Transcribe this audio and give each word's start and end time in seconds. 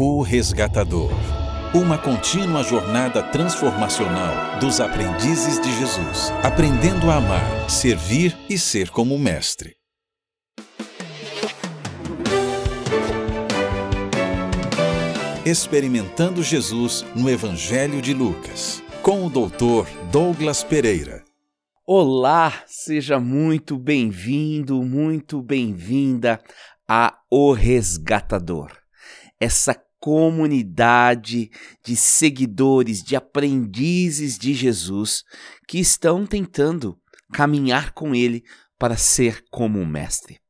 O 0.00 0.22
Resgatador. 0.22 1.10
Uma 1.74 1.98
contínua 1.98 2.62
jornada 2.62 3.20
transformacional 3.20 4.60
dos 4.60 4.80
aprendizes 4.80 5.60
de 5.60 5.76
Jesus, 5.76 6.30
aprendendo 6.44 7.10
a 7.10 7.16
amar, 7.16 7.68
servir 7.68 8.38
e 8.48 8.56
ser 8.56 8.90
como 8.90 9.18
mestre. 9.18 9.74
Experimentando 15.44 16.44
Jesus 16.44 17.04
no 17.16 17.28
Evangelho 17.28 18.00
de 18.00 18.14
Lucas, 18.14 18.80
com 19.02 19.26
o 19.26 19.28
Dr. 19.28 19.90
Douglas 20.12 20.62
Pereira. 20.62 21.24
Olá, 21.84 22.62
seja 22.68 23.18
muito 23.18 23.76
bem-vindo, 23.76 24.80
muito 24.80 25.42
bem-vinda 25.42 26.40
a 26.86 27.18
O 27.28 27.52
Resgatador. 27.52 28.70
Essa 29.40 29.87
comunidade 29.98 31.50
de 31.84 31.96
seguidores, 31.96 33.02
de 33.02 33.16
aprendizes 33.16 34.38
de 34.38 34.54
Jesus 34.54 35.24
que 35.66 35.78
estão 35.78 36.26
tentando 36.26 36.98
caminhar 37.32 37.92
com 37.92 38.14
ele 38.14 38.42
para 38.78 38.96
ser 38.96 39.44
como 39.50 39.80
o 39.80 39.86
Mestre. 39.86 40.40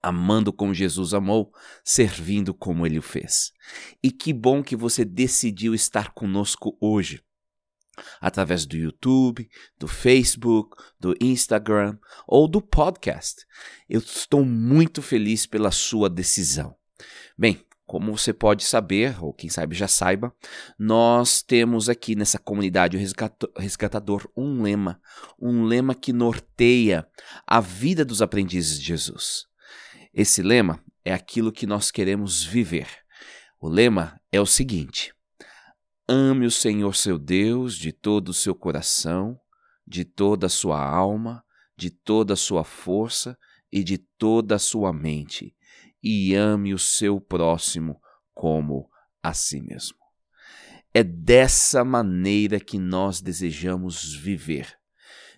Amando 0.00 0.52
como 0.52 0.72
Jesus 0.72 1.12
amou, 1.12 1.50
servindo 1.82 2.54
como 2.54 2.86
ele 2.86 2.98
o 2.98 3.02
fez. 3.02 3.50
E 4.02 4.12
que 4.12 4.32
bom 4.32 4.62
que 4.62 4.76
você 4.76 5.04
decidiu 5.04 5.74
estar 5.74 6.12
conosco 6.12 6.76
hoje 6.80 7.20
através 8.20 8.64
do 8.64 8.76
YouTube, 8.76 9.48
do 9.76 9.88
Facebook, 9.88 10.76
do 11.00 11.14
Instagram 11.20 11.98
ou 12.26 12.46
do 12.46 12.60
podcast. 12.60 13.44
Eu 13.88 14.00
estou 14.00 14.44
muito 14.44 15.02
feliz 15.02 15.46
pela 15.46 15.72
sua 15.72 16.08
decisão. 16.08 16.76
Bem, 17.36 17.64
como 17.88 18.14
você 18.14 18.34
pode 18.34 18.64
saber, 18.64 19.16
ou 19.24 19.32
quem 19.32 19.48
sabe 19.48 19.74
já 19.74 19.88
saiba, 19.88 20.30
nós 20.78 21.40
temos 21.40 21.88
aqui 21.88 22.14
nessa 22.14 22.38
comunidade 22.38 22.98
resgatador 23.56 24.30
um 24.36 24.60
lema, 24.60 25.00
um 25.40 25.64
lema 25.64 25.94
que 25.94 26.12
norteia 26.12 27.08
a 27.46 27.60
vida 27.60 28.04
dos 28.04 28.20
aprendizes 28.20 28.78
de 28.78 28.84
Jesus. 28.84 29.46
Esse 30.12 30.42
lema 30.42 30.84
é 31.02 31.14
aquilo 31.14 31.50
que 31.50 31.66
nós 31.66 31.90
queremos 31.90 32.44
viver. 32.44 32.88
O 33.58 33.70
lema 33.70 34.20
é 34.30 34.38
o 34.38 34.44
seguinte: 34.44 35.14
ame 36.06 36.44
o 36.44 36.50
Senhor 36.50 36.94
seu 36.94 37.18
Deus 37.18 37.74
de 37.74 37.90
todo 37.90 38.28
o 38.28 38.34
seu 38.34 38.54
coração, 38.54 39.40
de 39.86 40.04
toda 40.04 40.44
a 40.44 40.50
sua 40.50 40.78
alma, 40.78 41.42
de 41.74 41.88
toda 41.88 42.34
a 42.34 42.36
sua 42.36 42.64
força 42.64 43.34
e 43.72 43.82
de 43.82 43.96
toda 43.96 44.56
a 44.56 44.58
sua 44.58 44.92
mente 44.92 45.54
e 46.02 46.34
ame 46.34 46.72
o 46.72 46.78
seu 46.78 47.20
próximo 47.20 48.00
como 48.34 48.90
a 49.22 49.34
si 49.34 49.60
mesmo. 49.60 49.98
É 50.94 51.02
dessa 51.02 51.84
maneira 51.84 52.58
que 52.58 52.78
nós 52.78 53.20
desejamos 53.20 54.14
viver. 54.14 54.78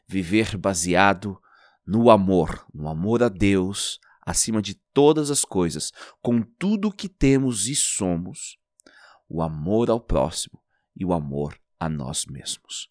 Viver 0.06 0.56
baseado 0.56 1.40
no 1.86 2.10
amor, 2.10 2.66
no 2.72 2.88
amor 2.88 3.22
a 3.22 3.28
Deus, 3.28 3.98
acima 4.22 4.62
de 4.62 4.74
todas 4.92 5.30
as 5.30 5.44
coisas, 5.44 5.92
com 6.22 6.42
tudo 6.42 6.88
o 6.88 6.92
que 6.92 7.08
temos 7.08 7.66
e 7.66 7.74
somos, 7.74 8.58
o 9.28 9.42
amor 9.42 9.90
ao 9.90 10.00
próximo 10.00 10.62
e 10.94 11.04
o 11.04 11.12
amor 11.12 11.58
a 11.78 11.88
nós 11.88 12.26
mesmos. 12.26 12.90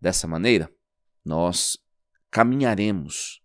Dessa 0.00 0.28
maneira, 0.28 0.70
nós 1.24 1.78
caminharemos 2.30 3.42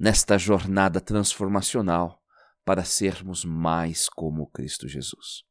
nesta 0.00 0.38
jornada 0.38 0.98
transformacional 0.98 2.18
para 2.64 2.84
sermos 2.84 3.44
mais 3.44 4.08
como 4.08 4.46
Cristo 4.46 4.88
Jesus. 4.88 5.44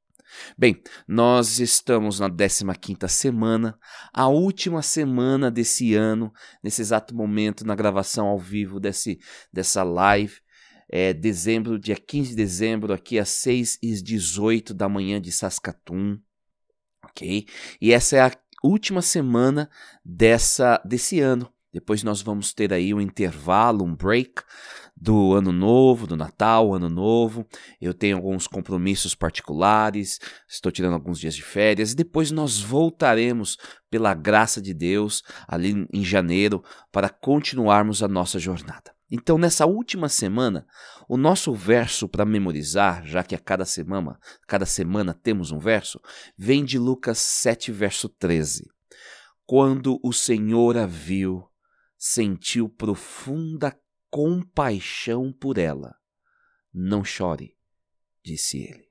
Bem, 0.57 0.81
nós 1.07 1.59
estamos 1.59 2.19
na 2.19 2.29
15ª 2.29 3.07
semana, 3.07 3.77
a 4.11 4.27
última 4.27 4.81
semana 4.81 5.51
desse 5.51 5.93
ano, 5.93 6.31
nesse 6.63 6.81
exato 6.81 7.15
momento, 7.15 7.65
na 7.65 7.75
gravação 7.75 8.27
ao 8.27 8.39
vivo 8.39 8.79
desse, 8.79 9.19
dessa 9.53 9.83
live, 9.83 10.39
é 10.91 11.13
dezembro, 11.13 11.79
dia 11.79 11.95
15 11.95 12.31
de 12.31 12.35
dezembro, 12.35 12.93
aqui 12.93 13.19
às 13.19 13.29
6 13.29 13.77
e 13.83 14.01
18 14.01 14.73
da 14.73 14.89
manhã 14.89 15.21
de 15.21 15.31
Saskatoon, 15.31 16.17
ok? 17.03 17.45
E 17.79 17.91
essa 17.91 18.17
é 18.17 18.21
a 18.21 18.31
última 18.63 19.01
semana 19.01 19.69
dessa, 20.03 20.81
desse 20.83 21.19
ano. 21.19 21.51
Depois 21.71 22.03
nós 22.03 22.21
vamos 22.21 22.53
ter 22.53 22.73
aí 22.73 22.93
um 22.93 23.01
intervalo, 23.01 23.83
um 23.85 23.95
break 23.95 24.41
do 24.95 25.33
ano 25.33 25.51
novo, 25.51 26.07
do 26.07 26.17
Natal, 26.17 26.73
ano 26.73 26.89
novo. 26.89 27.47
Eu 27.79 27.93
tenho 27.93 28.17
alguns 28.17 28.47
compromissos 28.47 29.15
particulares, 29.15 30.19
estou 30.47 30.71
tirando 30.71 30.93
alguns 30.93 31.19
dias 31.19 31.35
de 31.35 31.43
férias 31.43 31.91
e 31.91 31.95
depois 31.95 32.31
nós 32.31 32.59
voltaremos 32.59 33.57
pela 33.89 34.13
graça 34.13 34.61
de 34.61 34.73
Deus 34.73 35.23
ali 35.47 35.87
em 35.93 36.03
janeiro 36.03 36.63
para 36.91 37.09
continuarmos 37.09 38.01
a 38.01 38.07
nossa 38.07 38.39
jornada. 38.39 38.93
Então, 39.11 39.39
nessa 39.39 39.65
última 39.65 40.07
semana, 40.07 40.67
o 41.07 41.17
nosso 41.17 41.51
verso 41.53 42.07
para 42.07 42.25
memorizar, 42.25 43.03
já 43.05 43.23
que 43.23 43.33
a 43.33 43.39
cada 43.39 43.65
semana, 43.65 44.19
cada 44.47 44.67
semana 44.67 45.15
temos 45.15 45.51
um 45.51 45.57
verso, 45.57 45.99
vem 46.37 46.63
de 46.63 46.77
Lucas 46.77 47.17
7, 47.17 47.71
verso 47.71 48.07
13. 48.07 48.69
Quando 49.47 49.99
o 50.03 50.13
Senhor 50.13 50.77
a 50.77 50.85
viu, 50.85 51.48
sentiu 51.99 52.69
profunda 52.69 53.77
compaixão 54.09 55.33
por 55.33 55.57
ela. 55.57 55.93
Não 56.73 57.03
chore, 57.03 57.57
disse 58.23 58.59
ele. 58.59 58.87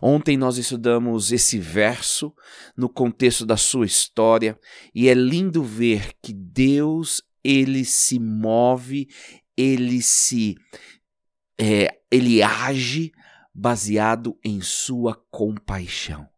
Ontem 0.00 0.36
nós 0.36 0.56
estudamos 0.56 1.32
esse 1.32 1.58
verso 1.58 2.32
no 2.76 2.88
contexto 2.88 3.44
da 3.44 3.56
sua 3.56 3.86
história 3.86 4.58
e 4.94 5.08
é 5.08 5.14
lindo 5.14 5.62
ver 5.62 6.12
que 6.22 6.32
Deus 6.32 7.22
ele 7.42 7.84
se 7.84 8.18
move, 8.18 9.08
ele 9.56 10.02
se 10.02 10.54
é, 11.58 12.00
ele 12.10 12.42
age 12.42 13.12
baseado 13.54 14.38
em 14.44 14.60
sua 14.60 15.14
compaixão. 15.30 16.28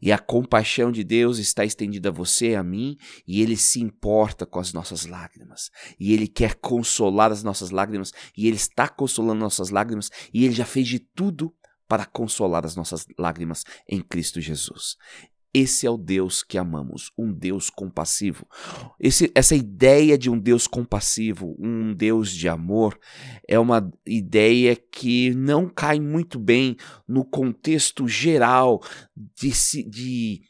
E 0.00 0.12
a 0.12 0.18
compaixão 0.18 0.90
de 0.90 1.02
Deus 1.02 1.38
está 1.38 1.64
estendida 1.64 2.08
a 2.08 2.12
você 2.12 2.50
e 2.50 2.56
a 2.56 2.62
mim, 2.62 2.96
e 3.26 3.42
Ele 3.42 3.56
se 3.56 3.80
importa 3.80 4.46
com 4.46 4.58
as 4.58 4.72
nossas 4.72 5.06
lágrimas. 5.06 5.70
E 5.98 6.12
Ele 6.12 6.26
quer 6.26 6.54
consolar 6.54 7.32
as 7.32 7.42
nossas 7.42 7.70
lágrimas, 7.70 8.12
e 8.36 8.46
Ele 8.46 8.56
está 8.56 8.88
consolando 8.88 9.40
nossas 9.40 9.70
lágrimas, 9.70 10.10
e 10.32 10.44
Ele 10.44 10.54
já 10.54 10.64
fez 10.64 10.86
de 10.88 10.98
tudo 10.98 11.54
para 11.88 12.04
consolar 12.04 12.64
as 12.64 12.74
nossas 12.74 13.06
lágrimas 13.18 13.64
em 13.88 14.00
Cristo 14.00 14.40
Jesus. 14.40 14.96
Esse 15.58 15.86
é 15.86 15.90
o 15.90 15.96
Deus 15.96 16.42
que 16.42 16.58
amamos, 16.58 17.10
um 17.16 17.32
Deus 17.32 17.70
compassivo. 17.70 18.46
Esse, 19.00 19.32
essa 19.34 19.56
ideia 19.56 20.18
de 20.18 20.28
um 20.28 20.38
Deus 20.38 20.66
compassivo, 20.66 21.56
um 21.58 21.94
Deus 21.94 22.30
de 22.30 22.46
amor, 22.46 23.00
é 23.48 23.58
uma 23.58 23.90
ideia 24.04 24.76
que 24.76 25.30
não 25.30 25.66
cai 25.66 25.98
muito 25.98 26.38
bem 26.38 26.76
no 27.08 27.24
contexto 27.24 28.06
geral 28.06 28.82
de, 29.16 29.50
de 29.88 30.42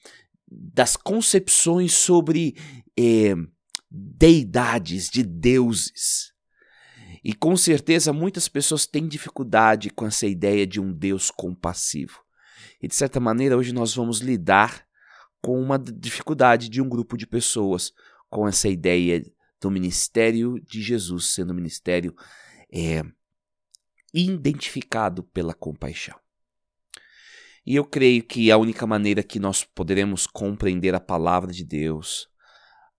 das 0.51 0.97
concepções 0.97 1.93
sobre 1.93 2.57
eh, 2.99 3.37
deidades, 3.89 5.09
de 5.09 5.23
deuses. 5.23 6.33
E 7.23 7.33
com 7.33 7.57
certeza 7.57 8.13
muitas 8.13 8.49
pessoas 8.49 8.87
têm 8.87 9.07
dificuldade 9.07 9.89
com 9.89 10.05
essa 10.05 10.27
ideia 10.27 10.67
de 10.67 10.81
um 10.81 10.93
Deus 10.93 11.31
compassivo. 11.31 12.19
E 12.83 12.89
de 12.89 12.95
certa 12.97 13.21
maneira 13.21 13.57
hoje 13.57 13.73
nós 13.73 13.95
vamos 13.95 14.19
lidar 14.19 14.86
com 15.41 15.61
uma 15.61 15.79
dificuldade 15.79 16.69
de 16.69 16.81
um 16.81 16.89
grupo 16.89 17.17
de 17.17 17.27
pessoas 17.27 17.93
com 18.29 18.47
essa 18.47 18.69
ideia 18.69 19.25
do 19.61 19.71
ministério 19.71 20.61
de 20.61 20.83
Jesus 20.83 21.27
sendo 21.27 21.53
um 21.53 21.57
ministério 21.57 22.15
é, 22.73 23.03
identificado 24.13 25.23
pela 25.23 25.55
compaixão. 25.55 26.19
E 27.65 27.75
eu 27.75 27.85
creio 27.85 28.23
que 28.23 28.51
a 28.51 28.57
única 28.57 28.87
maneira 28.87 29.23
que 29.23 29.41
nós 29.41 29.65
poderemos 29.65 30.27
compreender 30.27 30.95
a 30.95 31.01
palavra 31.01 31.53
de 31.53 31.65
Deus, 31.65 32.29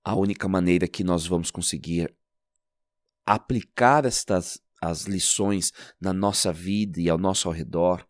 a 0.04 0.13
única 0.16 0.48
maneira 0.48 0.88
que 0.88 1.04
nós 1.04 1.25
vamos 1.25 1.50
conseguir 1.51 2.13
aplicar 3.25 4.06
estas 4.06 4.62
as 4.81 5.04
lições 5.04 5.74
na 6.00 6.13
nossa 6.13 6.54
vida 6.54 7.01
e 7.01 7.10
ao 7.10 7.18
nosso 7.18 7.50
redor, 7.50 8.06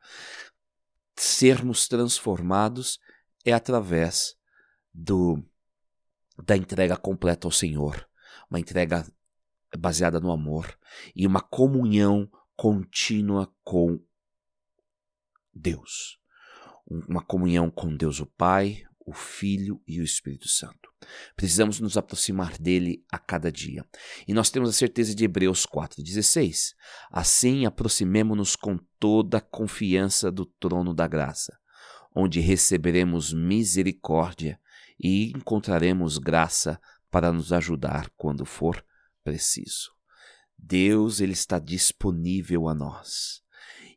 sermos 1.16 1.88
transformados 1.88 3.00
é 3.48 3.54
através 3.54 4.36
do 4.94 5.42
da 6.44 6.56
entrega 6.56 6.96
completa 6.98 7.48
ao 7.48 7.52
Senhor, 7.52 8.08
uma 8.50 8.60
entrega 8.60 9.08
baseada 9.76 10.20
no 10.20 10.32
amor 10.32 10.78
e 11.16 11.26
uma 11.26 11.42
comunhão 11.42 12.30
contínua 12.56 13.52
com 13.64 14.00
Deus. 15.54 16.20
Uma 16.86 17.24
comunhão 17.24 17.72
com 17.72 17.96
Deus 17.96 18.20
o 18.20 18.26
Pai, 18.26 18.84
o 19.06 19.14
Filho 19.14 19.82
e 19.88 20.00
o 20.02 20.04
Espírito 20.04 20.48
Santo. 20.48 20.92
Precisamos 21.36 21.80
nos 21.80 21.98
aproximar 21.98 22.58
dele 22.58 23.06
a 23.12 23.18
cada 23.18 23.52
dia. 23.52 23.86
E 24.28 24.34
nós 24.34 24.50
temos 24.50 24.70
a 24.70 24.74
certeza 24.74 25.16
de 25.16 25.24
Hebreus 25.24 25.66
4,16. 25.66 26.76
Assim, 27.10 27.66
aproximemo-nos 27.66 28.56
com 28.56 28.78
toda 29.00 29.38
a 29.38 29.42
confiança 29.42 30.32
do 30.32 30.46
trono 30.46 30.94
da 30.94 31.08
graça, 31.08 31.58
onde 32.20 32.40
receberemos 32.40 33.32
misericórdia 33.32 34.60
e 35.00 35.30
encontraremos 35.30 36.18
graça 36.18 36.82
para 37.12 37.32
nos 37.32 37.54
ajudar 37.54 38.10
quando 38.18 38.44
for 38.44 38.84
preciso. 39.24 39.92
Deus 40.58 41.22
ele 41.22 41.34
está 41.34 41.60
disponível 41.60 42.68
a 42.68 42.74
nós 42.74 43.44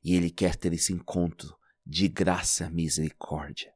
e 0.05 0.15
ele 0.15 0.31
quer 0.31 0.55
ter 0.55 0.75
esse 0.75 0.93
encontro 0.93 1.57
de 1.87 2.09
graça 2.09 2.69
misericórdia. 2.69 3.73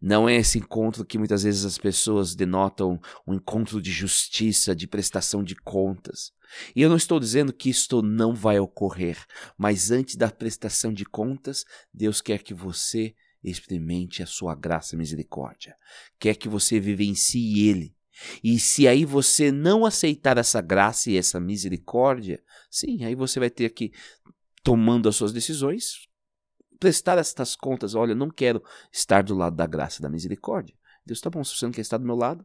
Não 0.00 0.28
é 0.28 0.36
esse 0.36 0.58
encontro 0.58 1.04
que 1.04 1.18
muitas 1.18 1.42
vezes 1.42 1.64
as 1.64 1.76
pessoas 1.76 2.36
denotam 2.36 3.00
um 3.26 3.34
encontro 3.34 3.82
de 3.82 3.90
justiça, 3.90 4.72
de 4.72 4.86
prestação 4.86 5.42
de 5.42 5.56
contas. 5.56 6.30
E 6.76 6.80
eu 6.80 6.88
não 6.88 6.96
estou 6.96 7.18
dizendo 7.18 7.52
que 7.52 7.68
isto 7.68 8.02
não 8.02 8.32
vai 8.32 8.60
ocorrer, 8.60 9.18
mas 9.58 9.90
antes 9.90 10.14
da 10.14 10.30
prestação 10.30 10.92
de 10.92 11.04
contas, 11.04 11.64
Deus 11.92 12.20
quer 12.20 12.44
que 12.44 12.54
você 12.54 13.16
experimente 13.50 14.22
a 14.22 14.26
sua 14.26 14.54
graça 14.54 14.94
e 14.94 14.98
misericórdia. 14.98 15.76
Quer 16.18 16.34
que 16.34 16.48
você 16.48 16.78
vivencie 16.80 17.68
Ele. 17.68 17.94
E 18.42 18.58
se 18.58 18.88
aí 18.88 19.04
você 19.04 19.52
não 19.52 19.86
aceitar 19.86 20.38
essa 20.38 20.60
graça 20.60 21.10
e 21.10 21.16
essa 21.16 21.38
misericórdia, 21.38 22.42
sim, 22.70 23.04
aí 23.04 23.14
você 23.14 23.38
vai 23.38 23.50
ter 23.50 23.70
que, 23.70 23.92
tomando 24.62 25.08
as 25.08 25.16
suas 25.16 25.32
decisões, 25.32 26.08
prestar 26.78 27.18
estas 27.18 27.54
contas. 27.54 27.94
Olha, 27.94 28.12
eu 28.12 28.16
não 28.16 28.30
quero 28.30 28.62
estar 28.92 29.22
do 29.22 29.34
lado 29.34 29.56
da 29.56 29.66
graça 29.66 30.00
e 30.00 30.02
da 30.02 30.08
misericórdia. 30.08 30.74
Deus, 31.06 31.20
tá 31.20 31.30
bom, 31.30 31.42
se 31.44 31.56
você 31.56 31.64
não 31.64 31.72
quer 31.72 31.80
estar 31.80 31.98
do 31.98 32.04
meu 32.04 32.16
lado. 32.16 32.44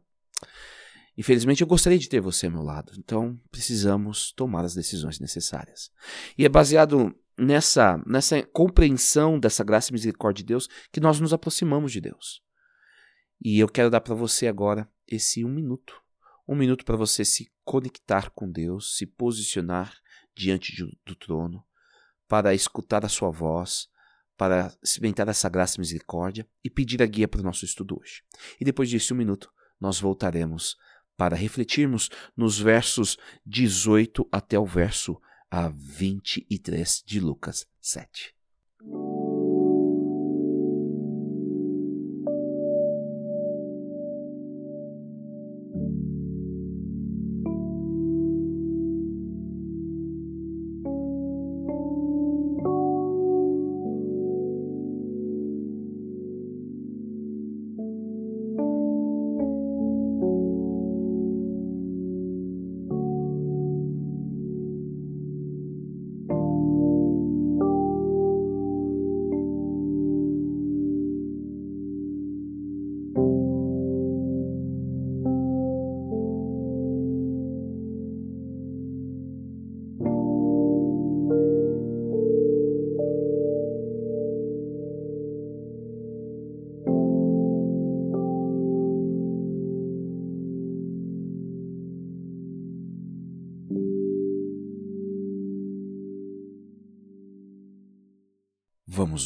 Infelizmente, 1.16 1.60
eu 1.60 1.66
gostaria 1.66 1.98
de 1.98 2.08
ter 2.08 2.20
você 2.20 2.46
ao 2.46 2.52
meu 2.52 2.62
lado. 2.62 2.92
Então, 2.98 3.38
precisamos 3.50 4.32
tomar 4.32 4.64
as 4.64 4.74
decisões 4.74 5.20
necessárias. 5.20 5.90
E 6.36 6.44
é 6.44 6.48
baseado 6.48 7.14
nessa, 7.38 8.02
nessa 8.06 8.42
compreensão 8.42 9.38
dessa 9.38 9.64
graça 9.64 9.90
e 9.90 9.92
misericórdia 9.92 10.42
de 10.42 10.48
Deus 10.48 10.68
que 10.92 11.00
nós 11.00 11.20
nos 11.20 11.32
aproximamos 11.32 11.92
de 11.92 12.00
Deus. 12.00 12.42
E 13.40 13.58
eu 13.58 13.68
quero 13.68 13.90
dar 13.90 14.00
para 14.00 14.14
você 14.14 14.46
agora 14.46 14.88
esse 15.06 15.44
um 15.44 15.48
minuto. 15.48 16.00
Um 16.46 16.54
minuto 16.54 16.84
para 16.84 16.96
você 16.96 17.24
se 17.24 17.50
conectar 17.64 18.30
com 18.30 18.50
Deus, 18.50 18.96
se 18.96 19.06
posicionar 19.06 19.94
diante 20.34 20.74
de, 20.74 20.84
do 21.04 21.14
trono, 21.14 21.64
para 22.28 22.54
escutar 22.54 23.04
a 23.04 23.08
sua 23.08 23.30
voz, 23.30 23.88
para 24.36 24.74
experimentar 24.82 25.28
essa 25.28 25.48
graça 25.48 25.76
e 25.76 25.80
misericórdia 25.80 26.46
e 26.62 26.68
pedir 26.68 27.02
a 27.02 27.06
guia 27.06 27.28
para 27.28 27.40
o 27.40 27.44
nosso 27.44 27.64
estudo 27.64 27.98
hoje. 28.00 28.22
E 28.60 28.64
depois 28.64 28.88
disso, 28.88 29.14
um 29.14 29.16
minuto, 29.16 29.50
nós 29.80 30.00
voltaremos 30.00 30.76
para 31.16 31.36
refletirmos 31.36 32.10
nos 32.36 32.58
versos 32.58 33.16
18 33.46 34.28
até 34.32 34.58
o 34.58 34.66
verso 34.66 35.20
a 35.56 35.68
23 35.68 37.04
de 37.06 37.20
Lucas 37.20 37.68
7. 37.80 38.34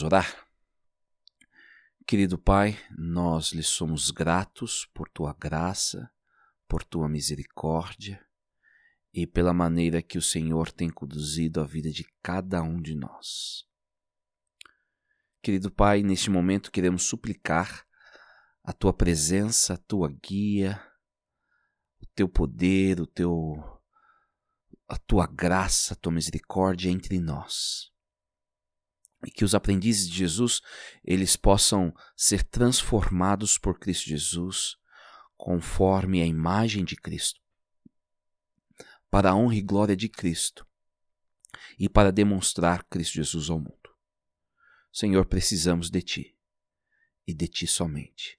Orar? 0.09 0.49
Querido 2.07 2.39
Pai, 2.39 2.79
nós 2.97 3.53
lhe 3.53 3.63
somos 3.63 4.11
gratos 4.11 4.87
por 4.95 5.07
tua 5.11 5.35
graça, 5.39 6.11
por 6.67 6.83
tua 6.83 7.11
misericórdia 7.11 8.19
e 9.13 9.27
pela 9.27 9.53
maneira 9.53 10.01
que 10.01 10.17
o 10.17 10.23
Senhor 10.23 10.73
tem 10.73 10.89
conduzido 10.89 11.61
a 11.61 11.65
vida 11.65 11.91
de 11.91 12.07
cada 12.23 12.63
um 12.63 12.81
de 12.81 12.95
nós. 12.95 13.67
Querido 15.43 15.71
Pai, 15.71 16.03
neste 16.03 16.31
momento 16.31 16.73
queremos 16.73 17.03
suplicar 17.03 17.87
a 18.65 18.73
tua 18.73 18.95
presença, 18.95 19.75
a 19.75 19.79
tua 19.79 20.09
guia, 20.09 20.83
o 22.01 22.07
teu 22.15 22.31
poder, 22.31 22.99
o 22.99 23.07
teu 23.07 23.57
a 24.89 24.97
tua 24.97 25.27
graça, 25.27 25.93
a 25.93 25.97
tua 25.97 26.13
misericórdia 26.13 26.91
entre 26.91 27.21
nós 27.21 27.93
e 29.27 29.31
que 29.31 29.45
os 29.45 29.55
aprendizes 29.55 30.09
de 30.09 30.17
Jesus 30.17 30.61
eles 31.05 31.37
possam 31.37 31.93
ser 32.17 32.43
transformados 32.43 33.59
por 33.59 33.79
Cristo 33.79 34.09
Jesus 34.09 34.77
conforme 35.37 36.21
a 36.21 36.27
imagem 36.27 36.85
de 36.85 36.97
Cristo, 36.97 37.41
para 39.11 39.31
a 39.31 39.35
honra 39.35 39.55
e 39.55 39.63
glória 39.63 39.97
de 39.97 40.09
Cristo 40.09 40.67
e 41.79 41.89
para 41.89 42.13
demonstrar 42.13 42.85
Cristo 42.85 43.15
Jesus 43.15 43.49
ao 43.49 43.59
mundo. 43.59 43.79
Senhor, 44.93 45.27
precisamos 45.27 45.91
de 45.91 46.03
Ti 46.03 46.37
e 47.27 47.33
de 47.33 47.47
Ti 47.47 47.67
somente. 47.67 48.39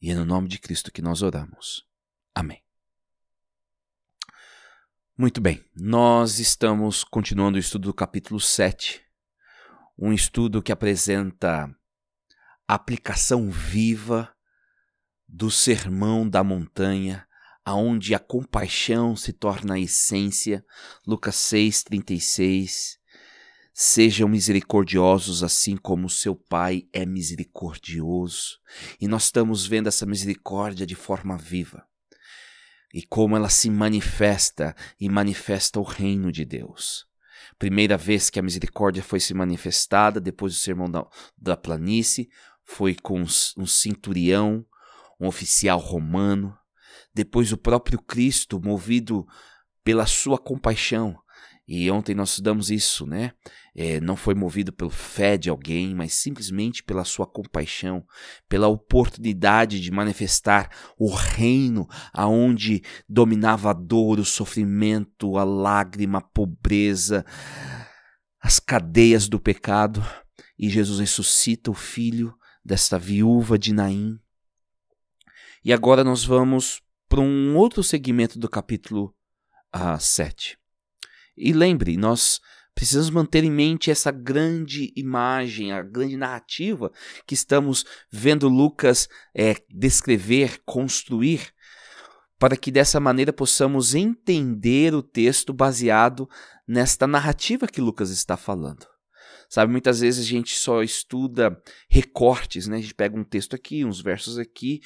E 0.00 0.10
é 0.10 0.14
no 0.14 0.24
nome 0.24 0.48
de 0.48 0.58
Cristo 0.58 0.90
que 0.90 1.02
nós 1.02 1.22
oramos. 1.22 1.86
Amém. 2.34 2.63
Muito 5.16 5.40
bem, 5.40 5.64
nós 5.76 6.40
estamos 6.40 7.04
continuando 7.04 7.56
o 7.56 7.60
estudo 7.60 7.84
do 7.84 7.94
capítulo 7.94 8.40
7, 8.40 9.00
um 9.96 10.12
estudo 10.12 10.60
que 10.60 10.72
apresenta 10.72 11.72
a 12.66 12.74
aplicação 12.74 13.48
viva 13.48 14.34
do 15.28 15.52
sermão 15.52 16.28
da 16.28 16.42
montanha, 16.42 17.24
aonde 17.64 18.12
a 18.12 18.18
compaixão 18.18 19.14
se 19.14 19.32
torna 19.32 19.74
a 19.74 19.78
essência. 19.78 20.64
Lucas 21.06 21.36
6:36 21.36 22.98
Sejam 23.72 24.28
misericordiosos 24.28 25.44
assim 25.44 25.76
como 25.76 26.10
seu 26.10 26.34
Pai 26.34 26.88
é 26.92 27.06
misericordioso. 27.06 28.58
E 29.00 29.06
nós 29.06 29.26
estamos 29.26 29.64
vendo 29.64 29.86
essa 29.86 30.04
misericórdia 30.04 30.84
de 30.84 30.96
forma 30.96 31.38
viva 31.38 31.86
e 32.94 33.02
como 33.02 33.36
ela 33.36 33.48
se 33.48 33.68
manifesta 33.68 34.72
e 35.00 35.08
manifesta 35.08 35.80
o 35.80 35.82
reino 35.82 36.30
de 36.30 36.44
Deus. 36.44 37.04
Primeira 37.58 37.96
vez 37.96 38.30
que 38.30 38.38
a 38.38 38.42
misericórdia 38.42 39.02
foi 39.02 39.18
se 39.18 39.34
manifestada, 39.34 40.20
depois 40.20 40.52
do 40.52 40.58
sermão 40.60 40.88
da, 40.88 41.04
da 41.36 41.56
planície, 41.56 42.30
foi 42.62 42.94
com 42.94 43.20
um 43.20 43.66
centurião, 43.66 44.64
um 45.20 45.26
oficial 45.26 45.80
romano. 45.80 46.56
Depois 47.12 47.50
o 47.52 47.58
próprio 47.58 48.00
Cristo, 48.00 48.60
movido 48.62 49.26
pela 49.82 50.06
sua 50.06 50.38
compaixão, 50.38 51.18
e 51.66 51.90
ontem 51.90 52.14
nós 52.14 52.30
estudamos 52.30 52.70
isso, 52.70 53.06
né? 53.06 53.32
É, 53.74 53.98
não 53.98 54.16
foi 54.16 54.34
movido 54.34 54.70
pela 54.70 54.90
fé 54.90 55.38
de 55.38 55.48
alguém, 55.48 55.94
mas 55.94 56.12
simplesmente 56.12 56.82
pela 56.82 57.04
sua 57.04 57.26
compaixão, 57.26 58.04
pela 58.48 58.68
oportunidade 58.68 59.80
de 59.80 59.90
manifestar 59.90 60.68
o 60.98 61.12
reino 61.12 61.88
aonde 62.12 62.82
dominava 63.08 63.70
a 63.70 63.72
dor, 63.72 64.20
o 64.20 64.24
sofrimento, 64.24 65.38
a 65.38 65.44
lágrima, 65.44 66.18
a 66.18 66.22
pobreza, 66.22 67.24
as 68.40 68.60
cadeias 68.60 69.26
do 69.26 69.40
pecado. 69.40 70.04
E 70.58 70.68
Jesus 70.68 71.00
ressuscita 71.00 71.70
o 71.70 71.74
filho 71.74 72.34
desta 72.62 72.98
viúva 72.98 73.58
de 73.58 73.72
Naim. 73.72 74.20
E 75.64 75.72
agora 75.72 76.04
nós 76.04 76.24
vamos 76.24 76.82
para 77.08 77.20
um 77.20 77.56
outro 77.56 77.82
segmento 77.82 78.38
do 78.38 78.50
capítulo 78.50 79.06
uh, 79.74 79.94
ah, 79.94 79.98
7. 79.98 80.58
E 81.36 81.52
lembre, 81.52 81.96
nós 81.96 82.40
Precisamos 82.74 83.10
manter 83.10 83.44
em 83.44 83.50
mente 83.50 83.90
essa 83.90 84.10
grande 84.10 84.92
imagem, 84.96 85.70
a 85.70 85.80
grande 85.80 86.16
narrativa 86.16 86.90
que 87.24 87.34
estamos 87.34 87.86
vendo 88.10 88.48
Lucas 88.48 89.08
é, 89.32 89.54
descrever, 89.70 90.60
construir, 90.66 91.54
para 92.36 92.56
que 92.56 92.72
dessa 92.72 92.98
maneira 92.98 93.32
possamos 93.32 93.94
entender 93.94 94.92
o 94.92 95.04
texto 95.04 95.52
baseado 95.52 96.28
nesta 96.66 97.06
narrativa 97.06 97.68
que 97.68 97.80
Lucas 97.80 98.10
está 98.10 98.36
falando. 98.36 98.86
Sabe, 99.48 99.70
muitas 99.70 100.00
vezes 100.00 100.26
a 100.26 100.28
gente 100.28 100.56
só 100.56 100.82
estuda 100.82 101.56
recortes, 101.88 102.66
né? 102.66 102.78
A 102.78 102.80
gente 102.80 102.94
pega 102.94 103.16
um 103.16 103.22
texto 103.22 103.54
aqui, 103.54 103.84
uns 103.84 104.00
versos 104.00 104.36
aqui 104.36 104.80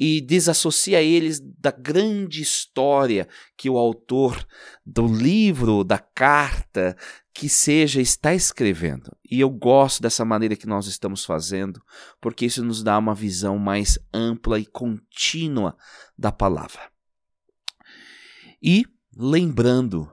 e 0.00 0.20
desassocia 0.20 1.02
eles 1.02 1.40
da 1.40 1.72
grande 1.72 2.40
história 2.40 3.26
que 3.56 3.68
o 3.68 3.76
autor 3.76 4.46
do 4.86 5.04
livro, 5.08 5.82
da 5.82 5.98
carta, 5.98 6.96
que 7.34 7.48
seja, 7.48 8.00
está 8.00 8.32
escrevendo. 8.32 9.10
E 9.28 9.40
eu 9.40 9.50
gosto 9.50 10.00
dessa 10.00 10.24
maneira 10.24 10.54
que 10.54 10.68
nós 10.68 10.86
estamos 10.86 11.24
fazendo, 11.24 11.82
porque 12.20 12.46
isso 12.46 12.64
nos 12.64 12.80
dá 12.80 12.96
uma 12.96 13.12
visão 13.12 13.58
mais 13.58 13.98
ampla 14.14 14.60
e 14.60 14.66
contínua 14.66 15.76
da 16.16 16.30
palavra. 16.30 16.92
E 18.62 18.84
lembrando 19.16 20.08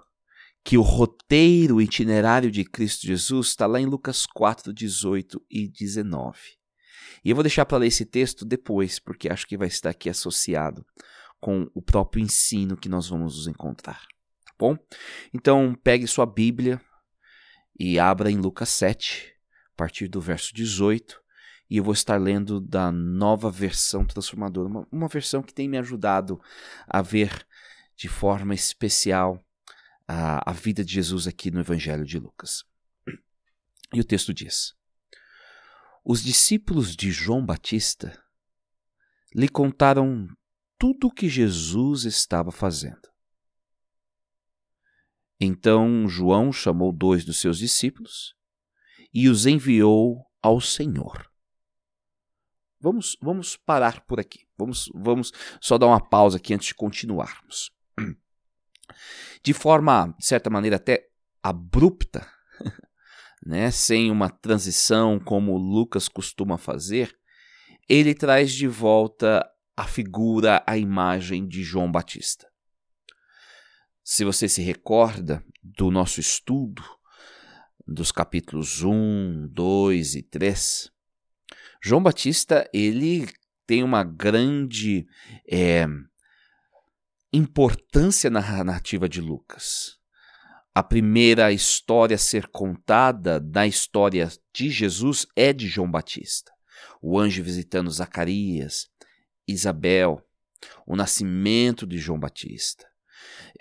que 0.63 0.79
o 0.79 0.81
roteiro, 0.81 1.75
o 1.75 1.81
itinerário 1.81 2.49
de 2.49 2.63
Cristo 2.63 3.05
Jesus 3.05 3.49
está 3.49 3.67
lá 3.67 3.79
em 3.79 3.85
Lucas 3.85 4.25
4, 4.25 4.73
18 4.73 5.39
e 5.47 5.67
19. 5.67 6.39
E 7.25 7.31
eu 7.31 7.35
vou 7.35 7.41
deixar 7.43 7.65
para 7.65 7.79
ler 7.79 7.87
esse 7.87 8.05
texto 8.05 8.45
depois, 8.45 8.99
porque 8.99 9.27
acho 9.27 9.47
que 9.47 9.57
vai 9.57 9.67
estar 9.67 9.89
aqui 9.89 10.07
associado 10.07 10.85
com 11.39 11.67
o 11.73 11.81
próprio 11.81 12.23
ensino 12.23 12.77
que 12.77 12.87
nós 12.87 13.09
vamos 13.09 13.35
nos 13.35 13.47
encontrar. 13.47 13.99
Tá 14.45 14.53
bom? 14.59 14.77
Então, 15.33 15.73
pegue 15.83 16.05
sua 16.05 16.27
Bíblia 16.27 16.79
e 17.79 17.97
abra 17.97 18.29
em 18.29 18.37
Lucas 18.37 18.69
7, 18.69 19.33
a 19.73 19.75
partir 19.75 20.07
do 20.07 20.21
verso 20.21 20.53
18, 20.53 21.19
e 21.67 21.77
eu 21.77 21.83
vou 21.83 21.95
estar 21.95 22.21
lendo 22.21 22.61
da 22.61 22.91
nova 22.91 23.49
versão 23.49 24.05
transformadora, 24.05 24.69
uma, 24.69 24.87
uma 24.91 25.07
versão 25.07 25.41
que 25.41 25.53
tem 25.53 25.67
me 25.67 25.79
ajudado 25.79 26.39
a 26.87 27.01
ver 27.01 27.45
de 27.95 28.07
forma 28.07 28.53
especial 28.53 29.43
a, 30.07 30.51
a 30.51 30.53
vida 30.53 30.85
de 30.85 30.93
Jesus 30.93 31.25
aqui 31.25 31.49
no 31.49 31.59
Evangelho 31.59 32.05
de 32.05 32.19
Lucas. 32.19 32.63
E 33.91 33.99
o 33.99 34.03
texto 34.03 34.31
diz: 34.31 34.75
Os 36.07 36.21
discípulos 36.21 36.95
de 36.95 37.11
João 37.11 37.43
Batista 37.43 38.23
lhe 39.33 39.49
contaram 39.49 40.27
tudo 40.77 41.07
o 41.07 41.11
que 41.11 41.27
Jesus 41.27 42.03
estava 42.03 42.51
fazendo. 42.51 43.09
Então 45.39 46.07
João 46.07 46.53
chamou 46.53 46.93
dois 46.93 47.25
dos 47.25 47.39
seus 47.39 47.57
discípulos 47.57 48.35
e 49.11 49.27
os 49.27 49.47
enviou 49.47 50.23
ao 50.43 50.61
Senhor. 50.61 51.27
Vamos, 52.79 53.17
vamos 53.19 53.57
parar 53.57 54.05
por 54.05 54.19
aqui. 54.19 54.47
Vamos, 54.55 54.91
vamos 54.93 55.31
só 55.59 55.75
dar 55.75 55.87
uma 55.87 56.07
pausa 56.07 56.37
aqui 56.37 56.53
antes 56.53 56.67
de 56.67 56.75
continuarmos 56.75 57.71
de 59.41 59.53
forma, 59.53 60.15
de 60.19 60.25
certa 60.27 60.51
maneira, 60.51 60.75
até 60.75 61.09
abrupta, 61.41 62.31
né, 63.45 63.69
sem 63.69 64.09
uma 64.09 64.29
transição 64.29 65.19
como 65.19 65.57
Lucas 65.57 66.07
costuma 66.07 66.57
fazer, 66.57 67.15
ele 67.87 68.15
traz 68.15 68.51
de 68.51 68.67
volta 68.67 69.47
a 69.77 69.85
figura, 69.85 70.63
a 70.65 70.77
imagem 70.77 71.47
de 71.47 71.63
João 71.63 71.91
Batista. 71.91 72.47
Se 74.03 74.23
você 74.23 74.47
se 74.47 74.61
recorda 74.61 75.43
do 75.61 75.91
nosso 75.91 76.19
estudo, 76.19 76.83
dos 77.87 78.11
capítulos 78.11 78.81
1, 78.81 79.47
2 79.51 80.15
e 80.15 80.23
3, 80.23 80.91
João 81.83 82.01
Batista 82.01 82.67
ele 82.73 83.27
tem 83.67 83.83
uma 83.83 84.03
grande 84.03 85.07
é, 85.47 85.85
importância 87.31 88.29
na 88.29 88.63
narrativa 88.63 89.09
de 89.09 89.21
Lucas. 89.21 89.99
A 90.77 90.83
primeira 90.83 91.53
história 91.53 92.15
a 92.15 92.19
ser 92.19 92.47
contada 92.47 93.39
na 93.39 93.65
história 93.65 94.29
de 94.53 94.69
Jesus 94.69 95.25
é 95.33 95.53
de 95.53 95.69
João 95.69 95.89
Batista. 95.89 96.51
O 97.01 97.17
anjo 97.17 97.41
visitando 97.41 97.89
Zacarias, 97.89 98.89
Isabel, 99.47 100.21
o 100.85 100.97
nascimento 100.97 101.87
de 101.87 101.97
João 101.97 102.19
Batista. 102.19 102.85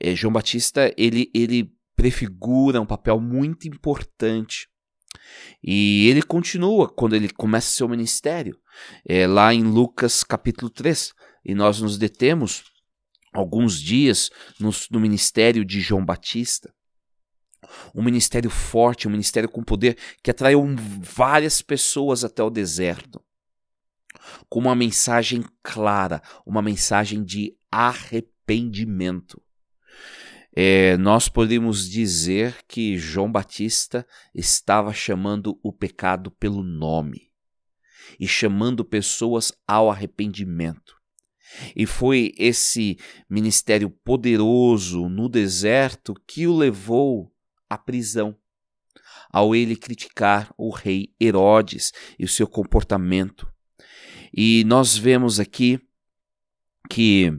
É, 0.00 0.12
João 0.16 0.32
Batista 0.32 0.92
ele, 0.98 1.30
ele 1.32 1.72
prefigura 1.94 2.80
um 2.80 2.86
papel 2.86 3.20
muito 3.20 3.68
importante 3.68 4.68
e 5.62 6.08
ele 6.08 6.20
continua 6.20 6.92
quando 6.92 7.14
ele 7.14 7.28
começa 7.28 7.68
seu 7.68 7.88
ministério, 7.88 8.58
é, 9.06 9.24
lá 9.24 9.54
em 9.54 9.62
Lucas 9.62 10.24
capítulo 10.24 10.68
3, 10.68 11.12
e 11.44 11.54
nós 11.54 11.80
nos 11.80 11.96
detemos 11.96 12.64
alguns 13.32 13.80
dias 13.80 14.30
no, 14.58 14.70
no 14.90 14.98
ministério 14.98 15.64
de 15.64 15.80
João 15.80 16.04
Batista. 16.04 16.74
Um 17.94 18.02
ministério 18.02 18.50
forte, 18.50 19.08
um 19.08 19.10
ministério 19.10 19.48
com 19.48 19.62
poder 19.62 19.96
que 20.22 20.30
atraiu 20.30 20.64
várias 21.00 21.62
pessoas 21.62 22.24
até 22.24 22.42
o 22.42 22.50
deserto. 22.50 23.22
Com 24.48 24.60
uma 24.60 24.74
mensagem 24.74 25.44
clara, 25.62 26.22
uma 26.46 26.62
mensagem 26.62 27.22
de 27.22 27.56
arrependimento. 27.70 29.42
É, 30.56 30.96
nós 30.98 31.28
podemos 31.28 31.90
dizer 31.90 32.56
que 32.68 32.96
João 32.96 33.30
Batista 33.30 34.06
estava 34.32 34.92
chamando 34.92 35.58
o 35.62 35.72
pecado 35.72 36.30
pelo 36.30 36.62
nome 36.62 37.32
e 38.20 38.28
chamando 38.28 38.84
pessoas 38.84 39.52
ao 39.66 39.90
arrependimento. 39.90 40.94
E 41.74 41.86
foi 41.86 42.32
esse 42.38 42.96
ministério 43.28 43.90
poderoso 43.90 45.08
no 45.08 45.28
deserto 45.28 46.14
que 46.26 46.46
o 46.46 46.56
levou 46.56 47.33
à 47.74 47.78
prisão, 47.78 48.36
ao 49.30 49.54
ele 49.54 49.76
criticar 49.76 50.52
o 50.56 50.70
rei 50.70 51.12
Herodes 51.20 51.92
e 52.18 52.24
o 52.24 52.28
seu 52.28 52.46
comportamento. 52.46 53.50
E 54.32 54.64
nós 54.64 54.96
vemos 54.96 55.40
aqui 55.40 55.80
que 56.90 57.32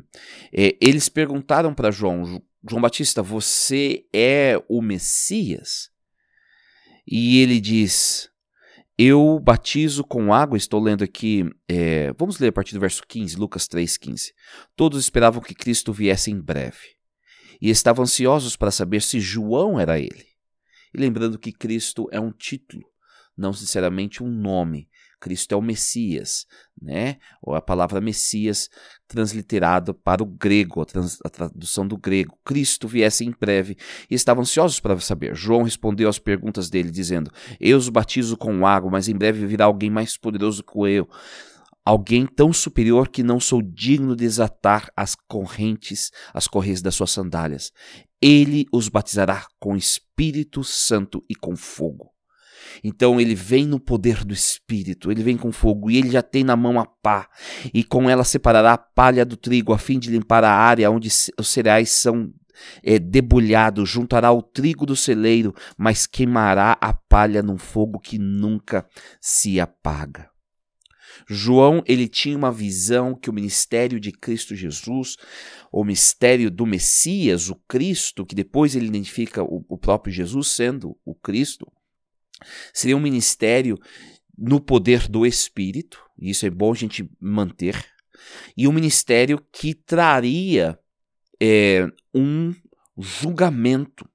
é, 0.54 0.78
eles 0.82 1.08
perguntaram 1.08 1.74
para 1.74 1.92
João, 1.92 2.42
João 2.68 2.82
Batista, 2.82 3.22
você 3.22 4.06
é 4.14 4.62
o 4.68 4.82
Messias? 4.82 5.90
E 7.08 7.40
ele 7.42 7.62
diz: 7.62 8.30
eu 8.98 9.40
batizo 9.40 10.04
com 10.04 10.34
água, 10.34 10.58
estou 10.58 10.82
lendo 10.82 11.04
aqui, 11.04 11.46
é, 11.68 12.14
vamos 12.18 12.40
ler 12.40 12.48
a 12.48 12.54
partir 12.54 12.74
do 12.74 12.80
verso 12.80 13.04
15, 13.08 13.38
Lucas 13.38 13.68
3,15. 13.68 14.32
Todos 14.76 15.00
esperavam 15.00 15.42
que 15.42 15.54
Cristo 15.54 15.94
viesse 15.94 16.32
em 16.32 16.42
breve 16.42 16.95
e 17.66 17.70
estavam 17.72 18.04
ansiosos 18.04 18.56
para 18.56 18.70
saber 18.70 19.02
se 19.02 19.20
João 19.20 19.80
era 19.80 20.00
ele. 20.00 20.28
E 20.94 21.00
lembrando 21.00 21.40
que 21.40 21.52
Cristo 21.52 22.08
é 22.12 22.20
um 22.20 22.32
título, 22.32 22.86
não 23.36 23.52
sinceramente 23.54 24.22
um 24.22 24.30
nome. 24.30 24.88
Cristo 25.20 25.52
é 25.54 25.58
o 25.58 25.64
Messias, 25.64 26.46
né? 26.80 27.18
Ou 27.42 27.56
a 27.56 27.62
palavra 27.64 28.00
Messias 28.00 28.70
transliterado 29.08 29.96
para 29.96 30.22
o 30.22 30.28
grego, 30.28 30.80
a, 30.80 30.86
trans, 30.86 31.18
a, 31.26 31.30
tradução 31.30 31.88
do 31.88 31.98
grego. 31.98 32.38
Cristo 32.46 32.88
viesse 32.88 33.26
em 33.26 33.32
breve 33.32 33.76
e 34.12 34.14
estavam 34.14 34.44
ansiosos 34.44 34.80
para 34.80 35.00
saber. 35.00 35.34
João 35.34 35.64
respondeu 35.64 36.08
às 36.08 36.20
perguntas 36.20 36.70
dele, 36.70 36.92
dizendo: 36.92 37.32
Eu 37.60 37.80
os 37.80 37.90
batizo 37.90 38.38
com 38.38 38.68
água, 38.68 38.92
mas 38.92 39.08
em 39.08 39.16
breve 39.16 39.44
virá 39.48 39.66
alguém 39.66 39.90
mais 39.90 40.16
poderoso 40.16 40.64
que 40.64 40.78
eu. 40.88 41.10
Alguém 41.86 42.26
tão 42.26 42.52
superior 42.52 43.10
que 43.10 43.22
não 43.22 43.40
sou 43.40 43.62
digno 43.62 44.16
de 44.16 44.26
desatar 44.26 44.90
as 44.98 45.16
correntes, 45.28 46.10
as 46.34 46.48
correias 46.48 46.82
das 46.82 46.96
suas 46.96 47.12
sandálias. 47.12 47.72
Ele 48.20 48.66
os 48.74 48.90
batizará 48.90 49.46
com 49.60 49.76
Espírito 49.76 50.64
Santo 50.64 51.22
e 51.30 51.36
com 51.36 51.56
fogo. 51.56 52.10
Então 52.84 53.22
ele 53.22 53.36
vem 53.36 53.68
no 53.68 53.80
poder 53.80 54.26
do 54.26 54.34
Espírito, 54.34 55.12
ele 55.12 55.24
vem 55.24 55.38
com 55.38 55.52
fogo 55.52 55.90
e 55.92 55.98
ele 55.98 56.10
já 56.10 56.22
tem 56.22 56.44
na 56.44 56.56
mão 56.56 56.80
a 56.80 56.86
pá, 56.86 57.30
e 57.74 57.84
com 57.84 58.10
ela 58.10 58.24
separará 58.24 58.74
a 58.74 58.78
palha 58.78 59.24
do 59.24 59.38
trigo, 59.38 59.72
a 59.72 59.78
fim 59.78 60.00
de 60.00 60.10
limpar 60.10 60.44
a 60.44 60.52
área 60.52 60.90
onde 60.90 61.08
os 61.08 61.48
cereais 61.48 61.92
são 61.92 62.34
é, 62.84 62.98
juntará 63.86 64.32
o 64.32 64.42
trigo 64.42 64.86
do 64.86 64.96
celeiro, 64.96 65.54
mas 65.78 66.08
queimará 66.08 66.78
a 66.80 66.94
palha 66.94 67.44
num 67.44 67.58
fogo 67.58 68.00
que 68.00 68.18
nunca 68.18 68.86
se 69.22 69.60
apaga. 69.60 70.35
João 71.28 71.84
ele 71.86 72.08
tinha 72.08 72.38
uma 72.38 72.52
visão 72.52 73.16
que 73.16 73.30
o 73.30 73.34
ministério 73.34 74.00
de 74.00 74.12
Cristo 74.12 74.56
Jesus, 74.56 75.16
o 75.72 75.84
mistério 75.84 76.52
do 76.52 76.66
Messias, 76.66 77.50
o 77.50 77.56
Cristo, 77.68 78.26
que 78.26 78.36
depois 78.36 78.76
ele 78.76 78.88
identifica 78.88 79.44
o, 79.44 79.66
o 79.68 79.78
próprio 79.78 80.14
Jesus 80.14 80.50
sendo 80.50 80.98
o 81.04 81.16
Cristo, 81.16 81.66
Seria 82.74 82.98
um 82.98 83.02
ministério 83.02 83.80
no 84.38 84.60
poder 84.60 85.08
do 85.08 85.26
Espírito, 85.26 86.00
e 86.18 86.30
isso 86.30 86.46
é 86.46 86.50
bom 86.50 86.72
a 86.72 86.76
gente 86.76 87.10
manter, 87.20 87.84
e 88.56 88.68
um 88.68 88.72
ministério 88.72 89.44
que 89.52 89.74
traria 89.74 90.78
é, 91.42 91.88
um 92.14 92.54
julgamento, 92.98 94.08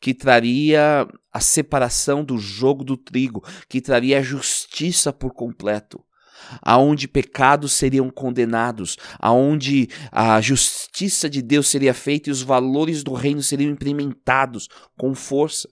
que 0.00 0.12
traria 0.12 1.06
a 1.32 1.40
separação 1.40 2.24
do 2.24 2.38
jogo 2.38 2.84
do 2.84 2.96
trigo, 2.96 3.42
que 3.68 3.80
traria 3.80 4.18
a 4.18 4.22
justiça 4.22 5.12
por 5.12 5.32
completo, 5.32 6.04
aonde 6.62 7.08
pecados 7.08 7.72
seriam 7.72 8.10
condenados, 8.10 8.96
aonde 9.18 9.88
a 10.10 10.40
justiça 10.40 11.28
de 11.28 11.42
Deus 11.42 11.68
seria 11.68 11.94
feita 11.94 12.28
e 12.28 12.32
os 12.32 12.42
valores 12.42 13.02
do 13.02 13.12
reino 13.12 13.42
seriam 13.42 13.70
implementados 13.70 14.68
com 14.98 15.14
força. 15.14 15.68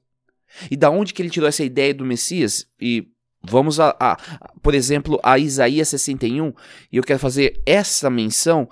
E 0.71 0.77
da 0.77 0.91
onde 0.91 1.13
que 1.13 1.23
ele 1.23 1.31
tirou 1.31 1.49
essa 1.49 1.65
ideia 1.65 1.93
do 1.93 2.05
Messias? 2.05 2.67
E 2.81 3.09
vamos 3.43 3.79
a, 3.79 3.95
a, 4.01 4.17
por 4.63 4.75
exemplo, 4.75 5.19
a 5.23 5.39
Isaías 5.39 5.89
61, 5.89 6.53
e 6.91 6.97
eu 6.97 7.03
quero 7.03 7.19
fazer 7.19 7.61
essa 7.67 8.09
menção 8.09 8.69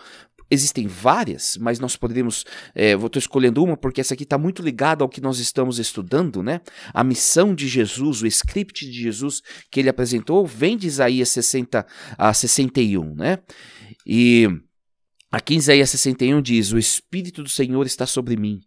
Existem 0.52 0.86
várias, 0.86 1.56
mas 1.56 1.78
nós 1.78 1.96
poderíamos. 1.96 2.44
É, 2.74 2.94
vou 2.94 3.06
estou 3.06 3.18
escolhendo 3.18 3.64
uma 3.64 3.74
porque 3.74 4.02
essa 4.02 4.12
aqui 4.12 4.24
está 4.24 4.36
muito 4.36 4.62
ligada 4.62 5.02
ao 5.02 5.08
que 5.08 5.18
nós 5.18 5.38
estamos 5.38 5.78
estudando, 5.78 6.42
né? 6.42 6.60
A 6.92 7.02
missão 7.02 7.54
de 7.54 7.66
Jesus, 7.66 8.20
o 8.20 8.26
script 8.26 8.84
de 8.84 9.02
Jesus 9.02 9.40
que 9.70 9.80
ele 9.80 9.88
apresentou, 9.88 10.46
vem 10.46 10.76
de 10.76 10.86
Isaías 10.86 11.30
60 11.30 11.86
a 12.18 12.34
61, 12.34 13.14
né? 13.14 13.38
E 14.06 14.46
aqui 15.30 15.54
em 15.54 15.58
Isaías 15.58 15.88
61 15.88 16.42
diz: 16.42 16.70
O 16.70 16.78
Espírito 16.78 17.42
do 17.42 17.48
Senhor 17.48 17.86
está 17.86 18.04
sobre 18.04 18.36
mim 18.36 18.60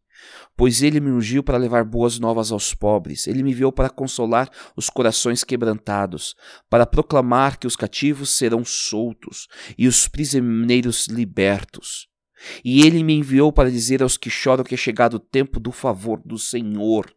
Pois 0.55 0.81
ele 0.81 0.99
me 0.99 1.11
ungiu 1.11 1.43
para 1.43 1.57
levar 1.57 1.83
boas 1.83 2.17
novas 2.17 2.51
aos 2.51 2.73
pobres, 2.73 3.27
ele 3.27 3.43
me 3.43 3.51
enviou 3.51 3.71
para 3.71 3.89
consolar 3.89 4.49
os 4.75 4.89
corações 4.89 5.43
quebrantados, 5.43 6.35
para 6.69 6.85
proclamar 6.85 7.57
que 7.57 7.67
os 7.67 7.75
cativos 7.75 8.29
serão 8.29 8.63
soltos 8.63 9.47
e 9.77 9.87
os 9.87 10.07
prisioneiros 10.07 11.07
libertos. 11.07 12.07
E 12.63 12.83
ele 12.83 13.03
me 13.03 13.13
enviou 13.13 13.51
para 13.51 13.71
dizer 13.71 14.03
aos 14.03 14.17
que 14.17 14.29
choram 14.29 14.63
que 14.63 14.75
é 14.75 14.77
chegado 14.77 15.15
o 15.15 15.19
tempo 15.19 15.59
do 15.59 15.71
favor 15.71 16.21
do 16.23 16.37
Senhor. 16.37 17.13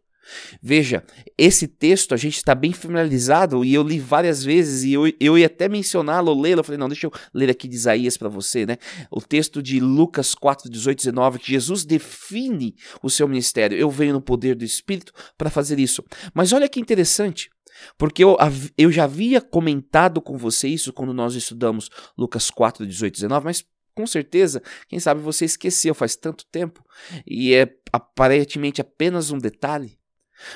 Veja, 0.61 1.03
esse 1.37 1.67
texto 1.67 2.13
a 2.13 2.17
gente 2.17 2.37
está 2.37 2.53
bem 2.53 2.71
familiarizado 2.71 3.63
e 3.65 3.73
eu 3.73 3.83
li 3.83 3.99
várias 3.99 4.43
vezes 4.43 4.83
e 4.83 4.93
eu, 4.93 5.11
eu 5.19 5.37
ia 5.37 5.47
até 5.47 5.67
mencioná-lo, 5.67 6.39
lê-lo. 6.39 6.59
Eu 6.59 6.63
falei, 6.63 6.77
não, 6.77 6.87
deixa 6.87 7.07
eu 7.07 7.11
ler 7.33 7.49
aqui 7.49 7.67
de 7.67 7.75
Isaías 7.75 8.17
para 8.17 8.29
você, 8.29 8.65
né? 8.65 8.77
O 9.09 9.21
texto 9.21 9.61
de 9.61 9.79
Lucas 9.79 10.35
4, 10.35 10.69
18 10.69 10.97
19, 10.97 11.39
que 11.39 11.51
Jesus 11.51 11.85
define 11.85 12.75
o 13.01 13.09
seu 13.09 13.27
ministério. 13.27 13.77
Eu 13.77 13.89
venho 13.89 14.13
no 14.13 14.21
poder 14.21 14.55
do 14.55 14.63
Espírito 14.63 15.13
para 15.37 15.49
fazer 15.49 15.79
isso. 15.79 16.03
Mas 16.33 16.53
olha 16.53 16.69
que 16.69 16.79
interessante. 16.79 17.49
Porque 17.97 18.23
eu, 18.23 18.37
eu 18.77 18.91
já 18.91 19.05
havia 19.05 19.39
comentado 19.39 20.21
com 20.21 20.37
você 20.37 20.67
isso 20.67 20.91
quando 20.91 21.13
nós 21.13 21.35
estudamos 21.35 21.89
Lucas 22.17 22.49
4, 22.49 22.85
18 22.85 23.13
19, 23.13 23.45
mas 23.45 23.65
com 23.95 24.07
certeza, 24.07 24.61
quem 24.87 24.99
sabe 24.99 25.19
você 25.19 25.43
esqueceu 25.43 25.93
faz 25.93 26.15
tanto 26.15 26.45
tempo 26.45 26.81
e 27.27 27.53
é 27.53 27.67
aparentemente 27.91 28.79
apenas 28.79 29.29
um 29.29 29.37
detalhe. 29.37 29.98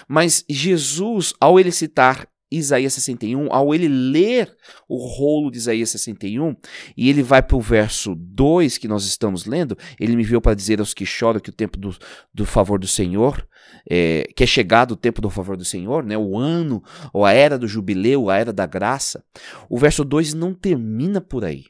Mas 0.08 0.44
Jesus, 0.50 1.34
ao 1.40 1.60
ele 1.60 1.72
citar 1.72 2.28
Isaías 2.58 2.94
61, 2.94 3.52
ao 3.52 3.74
ele 3.74 3.88
ler 3.88 4.56
o 4.88 4.98
rolo 4.98 5.50
de 5.50 5.58
Isaías 5.58 5.90
61, 5.90 6.56
e 6.96 7.10
ele 7.10 7.24
vai 7.24 7.42
para 7.42 7.58
o 7.58 7.62
verso 7.62 8.16
2 8.16 8.78
que 8.78 8.88
nós 8.88 9.06
estamos 9.06 9.46
lendo, 9.46 9.78
ele 10.00 10.16
me 10.16 10.24
viu 10.24 10.40
para 10.40 10.56
dizer 10.56 10.80
aos 10.80 10.94
que 10.94 11.06
choram 11.06 11.40
que 11.40 11.50
o 11.50 11.54
tempo 11.54 11.78
do, 11.78 11.96
do 12.34 12.46
favor 12.46 12.78
do 12.78 12.88
Senhor, 12.88 13.48
é, 13.90 14.30
que 14.36 14.44
é 14.44 14.48
chegado 14.48 14.92
o 14.92 14.98
tempo 14.98 15.22
do 15.22 15.30
favor 15.30 15.58
do 15.58 15.66
Senhor, 15.66 16.04
né, 16.04 16.18
o 16.18 16.38
ano, 16.38 16.84
ou 17.12 17.25
a 17.25 17.34
era 17.34 17.58
do 17.58 17.68
jubileu, 17.68 18.30
a 18.30 18.38
era 18.38 18.54
da 18.54 18.66
graça. 18.66 19.24
O 19.70 19.78
verso 19.78 20.04
2 20.04 20.34
não 20.34 20.54
termina 20.54 21.20
por 21.20 21.44
aí. 21.44 21.66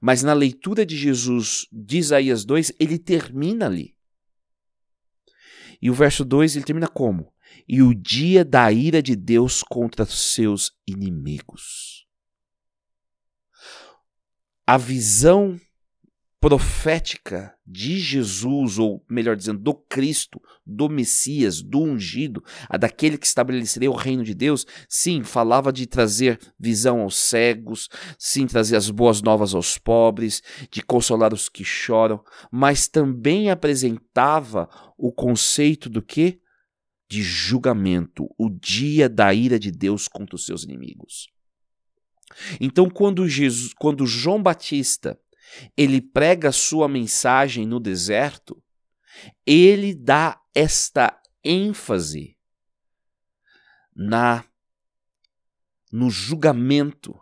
Mas 0.00 0.22
na 0.22 0.32
leitura 0.32 0.84
de 0.84 0.96
Jesus 0.96 1.66
de 1.70 1.98
Isaías 1.98 2.44
2, 2.44 2.72
ele 2.80 2.98
termina 2.98 3.66
ali. 3.66 3.94
E 5.84 5.90
o 5.90 5.94
verso 5.94 6.24
2 6.24 6.56
ele 6.56 6.64
termina 6.64 6.88
como? 6.88 7.30
E 7.68 7.82
o 7.82 7.94
dia 7.94 8.42
da 8.42 8.72
ira 8.72 9.02
de 9.02 9.14
Deus 9.14 9.62
contra 9.62 10.06
seus 10.06 10.72
inimigos. 10.86 12.06
A 14.66 14.78
visão 14.78 15.60
profética 16.44 17.54
de 17.66 17.98
Jesus, 17.98 18.78
ou 18.78 19.02
melhor 19.08 19.34
dizendo, 19.34 19.60
do 19.60 19.72
Cristo, 19.72 20.38
do 20.66 20.90
Messias, 20.90 21.62
do 21.62 21.82
ungido, 21.82 22.44
a 22.68 22.76
daquele 22.76 23.16
que 23.16 23.26
estabeleceria 23.26 23.90
o 23.90 23.96
reino 23.96 24.22
de 24.22 24.34
Deus, 24.34 24.66
sim, 24.86 25.24
falava 25.24 25.72
de 25.72 25.86
trazer 25.86 26.38
visão 26.60 27.00
aos 27.00 27.16
cegos, 27.16 27.88
sim, 28.18 28.46
trazer 28.46 28.76
as 28.76 28.90
boas 28.90 29.22
novas 29.22 29.54
aos 29.54 29.78
pobres, 29.78 30.42
de 30.70 30.82
consolar 30.82 31.32
os 31.32 31.48
que 31.48 31.64
choram, 31.64 32.22
mas 32.52 32.88
também 32.88 33.48
apresentava 33.48 34.68
o 34.98 35.10
conceito 35.10 35.88
do 35.88 36.02
que? 36.02 36.42
De 37.08 37.22
julgamento, 37.22 38.28
o 38.36 38.50
dia 38.50 39.08
da 39.08 39.32
ira 39.32 39.58
de 39.58 39.70
Deus 39.70 40.06
contra 40.06 40.36
os 40.36 40.44
seus 40.44 40.62
inimigos. 40.62 41.32
Então, 42.60 42.90
quando, 42.90 43.26
Jesus, 43.26 43.72
quando 43.72 44.06
João 44.06 44.42
Batista 44.42 45.18
ele 45.76 46.00
prega 46.00 46.52
sua 46.52 46.88
mensagem 46.88 47.66
no 47.66 47.80
deserto, 47.80 48.62
ele 49.46 49.94
dá 49.94 50.40
esta 50.54 51.20
ênfase 51.42 52.36
na 53.94 54.44
no 55.92 56.10
julgamento, 56.10 57.16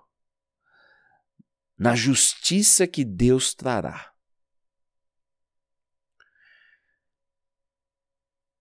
na 1.77 1.95
justiça 1.95 2.87
que 2.87 3.05
Deus 3.05 3.55
trará. 3.55 4.15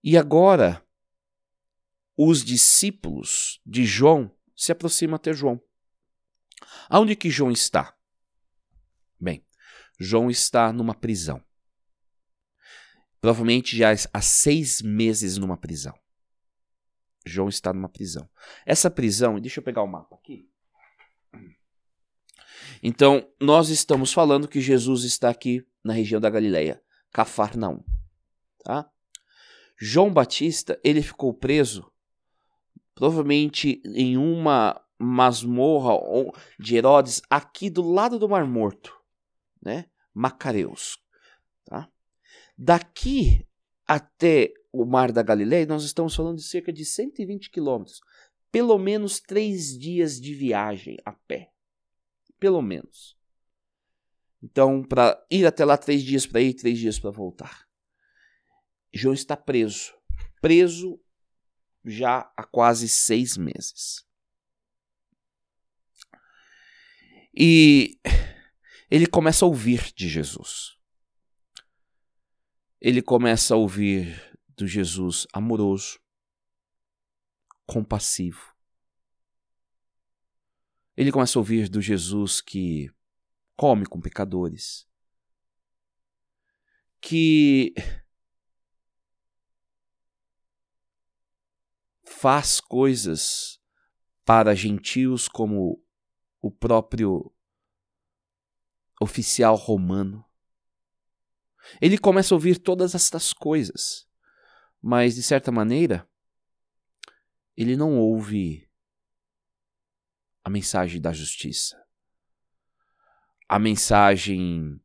E 0.04 0.18
agora, 0.18 0.86
os 2.18 2.44
discípulos 2.44 3.62
de 3.66 3.86
João 3.86 4.36
se 4.54 4.72
aproximam 4.72 5.16
até 5.16 5.32
João. 5.32 5.62
Aonde 6.90 7.16
que 7.16 7.30
João 7.30 7.52
está? 7.52 7.96
João 10.04 10.32
está 10.32 10.74
numa 10.74 10.96
prisão. 10.96 11.40
Provavelmente 13.22 13.78
já 13.78 13.90
há 14.12 14.20
seis 14.20 14.82
meses 14.82 15.38
numa 15.38 15.56
prisão. 15.56 15.94
João 17.24 17.48
está 17.48 17.72
numa 17.72 17.88
prisão. 17.88 18.28
Essa 18.66 18.90
prisão, 18.90 19.40
deixa 19.40 19.60
eu 19.60 19.64
pegar 19.64 19.84
o 19.84 19.88
mapa 19.88 20.16
aqui. 20.16 20.50
Então, 22.82 23.32
nós 23.40 23.70
estamos 23.70 24.12
falando 24.12 24.48
que 24.48 24.60
Jesus 24.60 25.04
está 25.04 25.30
aqui 25.30 25.64
na 25.84 25.94
região 25.94 26.20
da 26.20 26.32
Galileia, 26.32 26.82
Cafarnaum, 27.14 27.84
tá? 28.64 28.90
João 29.80 30.12
Batista, 30.12 30.80
ele 30.84 31.04
ficou 31.04 31.32
preso 31.32 31.92
provavelmente 32.96 33.84
em 33.86 34.18
uma 34.18 34.84
masmorra 34.98 35.94
de 36.60 36.76
Herodes 36.76 37.22
aqui 37.30 37.70
do 37.70 37.84
lado 37.84 38.18
do 38.18 38.28
Mar 38.28 38.48
Morto, 38.48 39.00
né? 39.62 39.91
Macareus. 40.14 40.98
Tá? 41.66 41.90
Daqui 42.58 43.48
até 43.88 44.54
o 44.72 44.86
Mar 44.86 45.12
da 45.12 45.22
Galileia, 45.22 45.66
nós 45.66 45.84
estamos 45.84 46.16
falando 46.16 46.38
de 46.38 46.44
cerca 46.44 46.72
de 46.72 46.86
120 46.86 47.50
quilômetros. 47.50 48.00
Pelo 48.52 48.78
menos 48.78 49.20
três 49.20 49.78
dias 49.78 50.20
de 50.20 50.34
viagem 50.34 50.98
a 51.06 51.14
pé. 51.14 51.52
Pelo 52.40 52.62
menos. 52.62 53.18
Então, 54.44 54.84
para 54.84 55.24
ir 55.30 55.46
até 55.46 55.64
lá, 55.64 55.78
três 55.78 56.02
dias 56.04 56.26
para 56.26 56.42
ir, 56.42 56.54
três 56.54 56.80
dias 56.80 57.00
para 57.00 57.12
voltar. 57.12 57.68
João 58.94 59.14
está 59.14 59.38
preso. 59.38 59.94
Preso 60.42 61.00
já 61.86 62.32
há 62.36 62.44
quase 62.44 62.90
seis 62.90 63.38
meses. 63.38 64.06
E 67.34 68.00
ele 68.92 69.08
começa 69.08 69.46
a 69.46 69.48
ouvir 69.48 69.94
de 69.96 70.10
Jesus. 70.10 70.78
Ele 72.82 73.02
começa 73.02 73.54
a 73.54 73.58
ouvir 73.58 74.38
do 74.50 74.68
Jesus 74.68 75.26
amoroso, 75.32 75.98
compassivo. 77.66 78.54
Ele 80.98 81.10
começa 81.10 81.40
a 81.40 81.42
ouvir 81.42 81.70
do 81.70 81.82
Jesus 81.82 82.42
que 82.42 82.92
come 83.56 83.86
com 83.86 84.02
pecadores, 84.02 84.86
que 87.00 87.74
faz 92.04 92.60
coisas 92.60 93.58
para 94.26 94.54
gentios 94.54 95.30
como 95.30 95.82
o 96.42 96.52
próprio 96.52 97.34
oficial 99.02 99.56
romano. 99.56 100.24
Ele 101.82 101.98
começa 101.98 102.34
a 102.34 102.38
ouvir 102.38 102.60
todas 102.60 102.94
estas 102.94 103.34
coisas, 103.34 104.08
mas 104.80 105.16
de 105.16 105.24
certa 105.24 105.52
maneira, 105.52 106.08
ele 107.58 107.76
não 107.76 107.98
ouve 107.98 108.70
a 110.44 110.50
mensagem 110.50 111.02
da 111.02 111.12
justiça, 111.12 111.84
a 113.50 113.58
mensagem 113.58 114.80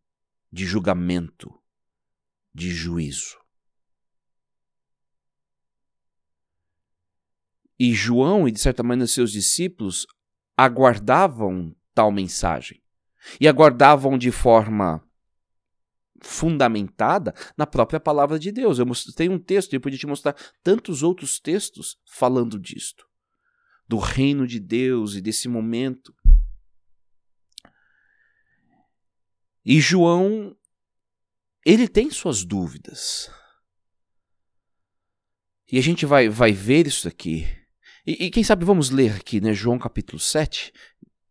de 0.51 0.65
julgamento, 0.65 1.63
de 2.55 2.71
juízo. 2.71 3.39
E 7.79 7.93
João 7.93 8.49
e, 8.49 8.53
de 8.53 8.59
certa 8.59 8.83
maneira, 8.83 9.07
seus 9.07 9.31
discípulos 9.31 10.07
aguardavam 10.57 11.77
tal 11.93 12.11
mensagem. 12.11 12.86
E 13.41 13.49
aguardavam 13.49 14.17
de 14.17 14.31
forma 14.31 15.03
fundamentada 16.21 17.35
na 17.57 17.67
própria 17.67 18.01
palavra 18.01 18.39
de 18.39 18.51
Deus. 18.51 18.79
Eu 18.79 18.87
tenho 19.15 19.33
um 19.33 19.39
texto, 19.39 19.73
eu 19.73 19.81
podia 19.81 19.99
te 19.99 20.07
mostrar 20.07 20.35
tantos 20.63 21.03
outros 21.03 21.39
textos 21.39 21.99
falando 22.05 22.59
disto, 22.59 23.07
do 23.89 23.99
reino 23.99 24.47
de 24.47 24.59
Deus 24.59 25.15
e 25.15 25.21
desse 25.21 25.49
momento. 25.49 26.15
E 29.65 29.81
João, 29.81 30.57
ele 31.65 31.89
tem 31.89 32.11
suas 32.11 32.45
dúvidas. 32.45 33.31
E 35.71 35.79
a 35.79 35.83
gente 35.83 36.07
vai, 36.07 36.29
vai 36.29 36.53
ver 36.53 36.87
isso 36.87 37.09
aqui. 37.09 37.47
E, 38.07 38.27
e 38.27 38.31
quem 38.31 38.45
sabe 38.45 38.65
vamos 38.65 38.91
ler 38.91 39.17
aqui, 39.17 39.41
né? 39.41 39.53
João 39.53 39.79
capítulo 39.79 40.21
7. 40.21 40.73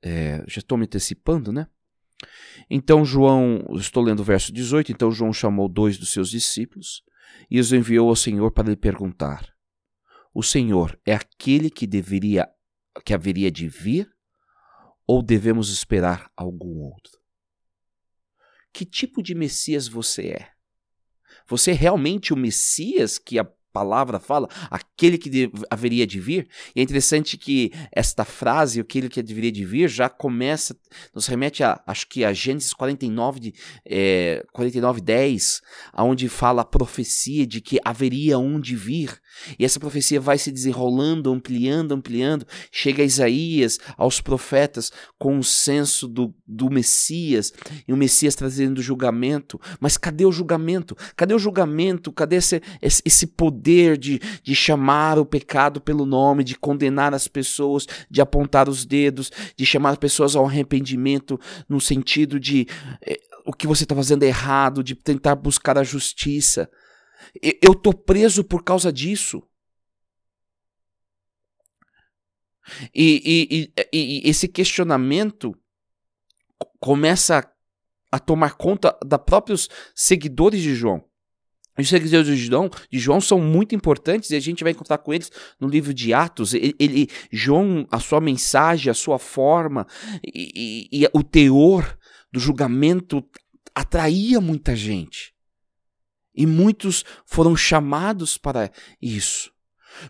É, 0.02 0.44
já 0.46 0.60
estou 0.60 0.78
me 0.78 0.84
antecipando, 0.84 1.54
né? 1.54 1.68
Então 2.70 3.06
João, 3.06 3.66
estou 3.76 4.04
lendo 4.04 4.22
o 4.22 4.24
verso 4.24 4.52
18, 4.52 4.92
então 4.92 5.12
João 5.12 5.34
chamou 5.34 5.68
dois 5.68 5.98
dos 5.98 6.10
seus 6.10 6.30
discípulos 6.30 7.04
e 7.50 7.60
os 7.60 7.72
enviou 7.74 8.10
ao 8.10 8.16
Senhor 8.16 8.52
para 8.52 8.70
lhe 8.70 8.76
perguntar: 8.76 9.54
O 10.34 10.42
Senhor 10.42 11.00
é 11.06 11.14
aquele 11.14 11.70
que 11.70 11.86
deveria 11.86 12.48
que 13.04 13.14
haveria 13.14 13.52
de 13.52 13.68
vir 13.68 14.10
ou 15.06 15.22
devemos 15.22 15.70
esperar 15.70 16.32
algum 16.36 16.80
outro? 16.80 17.20
Que 18.74 18.86
tipo 18.86 19.22
de 19.22 19.36
Messias 19.36 19.88
você 19.88 20.30
é? 20.30 20.52
Você 21.48 21.72
é 21.72 21.74
realmente 21.74 22.34
o 22.34 22.38
Messias 22.38 23.18
que 23.18 23.38
palavra 23.76 24.22
fala, 24.22 24.48
aquele 24.72 25.18
que 25.18 25.52
haveria 25.70 26.08
de 26.08 26.18
vir. 26.18 26.48
E 26.74 26.80
é 26.80 26.84
interessante 26.84 27.38
que 27.38 27.74
esta 27.92 28.24
frase, 28.24 28.80
aquele 28.80 29.10
que 29.10 29.22
deveria 29.22 29.52
de 29.52 29.66
vir, 29.66 29.90
já 29.90 30.08
começa, 30.08 30.74
nos 31.14 31.28
remete 31.28 31.62
a, 31.62 31.82
acho 31.86 32.08
que 32.08 32.24
a 32.24 32.32
Gênesis 32.32 32.72
49, 32.72 33.40
de, 33.42 33.54
é, 33.86 34.46
49 34.54 35.02
10, 35.02 35.62
onde 35.98 36.30
fala 36.30 36.62
a 36.62 36.66
profecia 36.66 37.46
de 37.46 37.60
que 37.60 37.78
haveria 37.84 38.40
um 38.40 38.62
de 38.62 38.78
vir. 38.78 39.20
E 39.58 39.66
essa 39.66 39.80
profecia 39.80 40.20
vai 40.20 40.38
se 40.38 40.52
desenrolando, 40.52 41.32
ampliando, 41.32 41.94
ampliando, 41.94 42.46
chega 42.72 43.04
a 43.04 43.06
Isaías, 43.06 43.80
aos 43.98 44.22
profetas, 44.22 44.92
com 45.18 45.38
o 45.38 45.44
senso 45.44 46.08
do, 46.08 46.34
do 46.48 46.70
Messias, 46.70 47.52
e 47.88 47.94
o 47.94 47.98
Messias 47.98 48.36
trazendo 48.36 48.82
julgamento. 48.82 49.60
Mas 49.80 49.98
cadê 49.98 50.26
o 50.26 50.32
julgamento? 50.32 50.96
Cadê 51.16 51.34
o 51.34 51.40
julgamento? 51.40 52.12
Cadê 52.12 52.38
esse, 52.38 52.62
esse 52.82 53.28
poder? 53.28 53.96
de, 53.98 54.20
de 54.44 54.56
chamar 54.56 55.18
o 55.18 55.26
pecado 55.26 55.82
pelo 55.82 56.06
nome, 56.06 56.44
de 56.44 56.56
condenar 56.56 57.14
as 57.14 57.28
pessoas, 57.28 57.88
de 58.10 58.22
apontar 58.22 58.70
os 58.70 58.86
dedos, 58.86 59.32
de 59.56 59.66
chamar 59.66 59.92
as 59.92 59.98
pessoas 59.98 60.36
ao 60.36 60.46
arrependimento, 60.46 61.40
no 61.68 61.82
sentido 61.82 62.40
de 62.40 62.68
eh, 63.02 63.20
o 63.46 63.54
que 63.54 63.68
você 63.68 63.84
está 63.84 63.96
fazendo 63.96 64.24
é 64.24 64.28
errado, 64.28 64.84
de 64.84 64.96
tentar 64.96 65.36
buscar 65.36 65.78
a 65.78 65.84
justiça. 65.84 66.70
Eu 67.62 67.74
estou 67.74 67.94
preso 67.94 68.44
por 68.44 68.64
causa 68.64 68.92
disso. 68.92 69.44
E, 72.94 73.22
e, 73.52 73.72
e, 73.94 74.22
e, 74.26 74.30
esse 74.30 74.48
questionamento 74.48 75.56
começa 76.80 77.40
a, 77.40 78.18
a 78.18 78.20
tomar 78.20 78.56
conta 78.56 78.98
da 79.06 79.20
próprios 79.20 79.70
seguidores 79.94 80.62
de 80.62 80.74
João. 80.74 81.04
Os 81.78 81.90
seguidores 81.90 82.26
de 82.26 82.38
João, 82.38 82.70
de 82.90 82.98
João 82.98 83.20
são 83.20 83.40
muito 83.40 83.76
importantes 83.76 84.30
e 84.30 84.36
a 84.36 84.40
gente 84.40 84.64
vai 84.64 84.72
encontrar 84.72 84.98
com 84.98 85.14
eles 85.14 85.30
no 85.60 85.68
livro 85.68 85.94
de 85.94 86.14
Atos. 86.14 86.54
Ele, 86.54 86.74
ele 86.80 87.10
João, 87.32 87.86
a 87.92 88.00
sua 88.00 88.22
mensagem, 88.22 88.90
a 88.90 88.94
sua 88.94 89.20
forma 89.20 89.86
e, 90.24 90.88
e, 90.92 91.04
e 91.04 91.10
o 91.14 91.22
teor 91.22 91.98
do 92.32 92.40
julgamento 92.40 93.24
atraía 93.74 94.40
muita 94.40 94.76
gente. 94.76 95.35
E 96.36 96.46
muitos 96.46 97.04
foram 97.26 97.56
chamados 97.56 98.38
para 98.38 98.72
isso. 99.02 99.52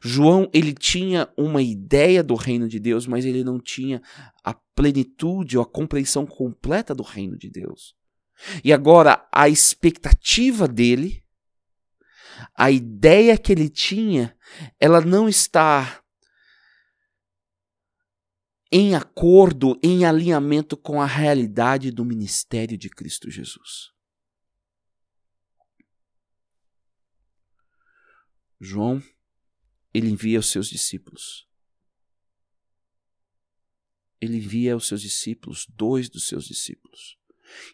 João, 0.01 0.49
ele 0.51 0.73
tinha 0.73 1.29
uma 1.37 1.61
ideia 1.61 2.23
do 2.23 2.33
reino 2.33 2.67
de 2.67 2.79
Deus, 2.79 3.05
mas 3.05 3.23
ele 3.23 3.43
não 3.43 3.59
tinha 3.59 4.01
a 4.43 4.53
plenitude 4.53 5.57
ou 5.57 5.63
a 5.63 5.67
compreensão 5.67 6.25
completa 6.25 6.95
do 6.95 7.03
reino 7.03 7.37
de 7.37 7.49
Deus. 7.49 7.95
E 8.63 8.73
agora 8.73 9.27
a 9.31 9.47
expectativa 9.47 10.67
dele 10.67 11.23
a 12.53 12.69
ideia 12.69 13.37
que 13.37 13.51
ele 13.51 13.69
tinha, 13.69 14.35
ela 14.79 15.01
não 15.01 15.29
está 15.29 16.01
em 18.71 18.93
acordo, 18.93 19.79
em 19.81 20.05
alinhamento 20.05 20.75
com 20.75 21.01
a 21.01 21.05
realidade 21.05 21.91
do 21.91 22.03
ministério 22.03 22.77
de 22.77 22.89
Cristo 22.89 23.29
Jesus. 23.29 23.94
João, 28.59 29.01
ele 29.93 30.09
envia 30.09 30.39
os 30.39 30.51
seus 30.51 30.67
discípulos. 30.67 31.47
Ele 34.19 34.37
envia 34.37 34.75
os 34.75 34.87
seus 34.87 35.01
discípulos, 35.01 35.65
dois 35.69 36.09
dos 36.09 36.27
seus 36.27 36.45
discípulos. 36.45 37.17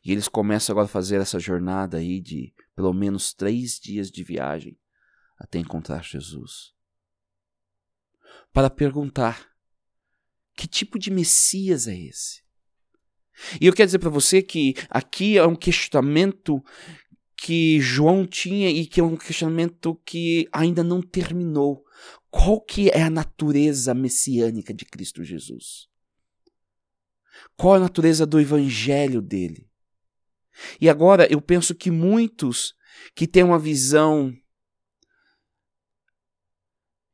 E 0.04 0.12
eles 0.12 0.28
começam 0.28 0.74
agora 0.74 0.86
a 0.86 0.90
fazer 0.90 1.22
essa 1.22 1.40
jornada 1.40 1.98
aí 1.98 2.20
de 2.20 2.54
pelo 2.76 2.94
menos 2.94 3.34
três 3.34 3.80
dias 3.80 4.10
de 4.10 4.24
viagem 4.24 4.78
até 5.38 5.60
encontrar 5.60 6.04
Jesus. 6.04 6.74
Para 8.52 8.70
perguntar: 8.70 9.50
que 10.56 10.68
tipo 10.68 11.00
de 11.00 11.10
Messias 11.10 11.88
é 11.88 11.98
esse? 11.98 12.44
E 13.60 13.66
eu 13.66 13.74
quero 13.74 13.88
dizer 13.88 14.00
para 14.00 14.10
você 14.10 14.42
que 14.42 14.76
aqui 14.90 15.38
é 15.38 15.46
um 15.46 15.56
questionamento 15.56 16.64
que 17.42 17.82
João 17.82 18.24
tinha 18.24 18.70
e 18.70 18.86
que 18.86 19.00
é 19.00 19.04
um 19.04 19.18
questionamento 19.18 20.00
que 20.06 20.48
ainda 20.52 20.84
não 20.84 21.02
terminou. 21.02 21.84
Qual 22.30 22.62
que 22.62 22.90
é 22.90 23.02
a 23.02 23.10
natureza 23.10 23.96
messiânica 23.96 24.72
de 24.72 24.86
Cristo 24.86 25.24
Jesus? 25.24 25.88
Qual 27.58 27.74
a 27.74 27.80
natureza 27.80 28.28
do 28.28 28.40
evangelho 28.40 29.24
dele? 29.24 29.68
E 30.80 30.88
agora 30.88 31.26
eu 31.32 31.42
penso 31.42 31.74
que 31.74 31.90
muitos 31.90 32.76
que 33.16 33.26
têm 33.26 33.42
uma 33.42 33.58
visão. 33.58 34.32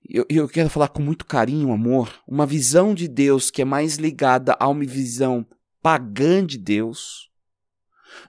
Eu, 0.10 0.26
eu 0.28 0.50
quero 0.50 0.70
falar 0.70 0.90
com 0.90 1.02
muito 1.02 1.26
carinho, 1.26 1.72
amor, 1.72 2.22
uma 2.28 2.46
visão 2.46 2.94
de 2.94 3.08
Deus 3.08 3.50
que 3.50 3.62
é 3.62 3.66
mais 3.66 3.96
ligada 3.96 4.58
a 4.60 4.68
uma 4.68 4.84
visão 4.84 5.48
pagã 5.82 6.46
de 6.46 6.58
Deus 6.58 7.27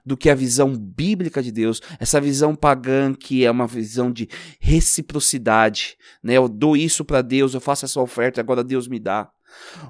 do 0.05 0.17
que 0.17 0.29
a 0.29 0.35
visão 0.35 0.75
bíblica 0.75 1.41
de 1.41 1.51
Deus, 1.51 1.81
essa 1.99 2.19
visão 2.19 2.55
pagã 2.55 3.13
que 3.13 3.45
é 3.45 3.51
uma 3.51 3.67
visão 3.67 4.11
de 4.11 4.27
reciprocidade, 4.59 5.97
né? 6.23 6.33
Eu 6.33 6.47
dou 6.47 6.75
isso 6.75 7.03
para 7.05 7.21
Deus, 7.21 7.53
eu 7.53 7.61
faço 7.61 7.85
essa 7.85 8.01
oferta, 8.01 8.41
agora 8.41 8.63
Deus 8.63 8.87
me 8.87 8.99
dá. 8.99 9.29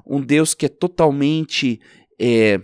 Um 0.05 0.21
Deus 0.21 0.53
que 0.53 0.65
é 0.65 0.69
totalmente 0.69 1.79
é, 2.19 2.61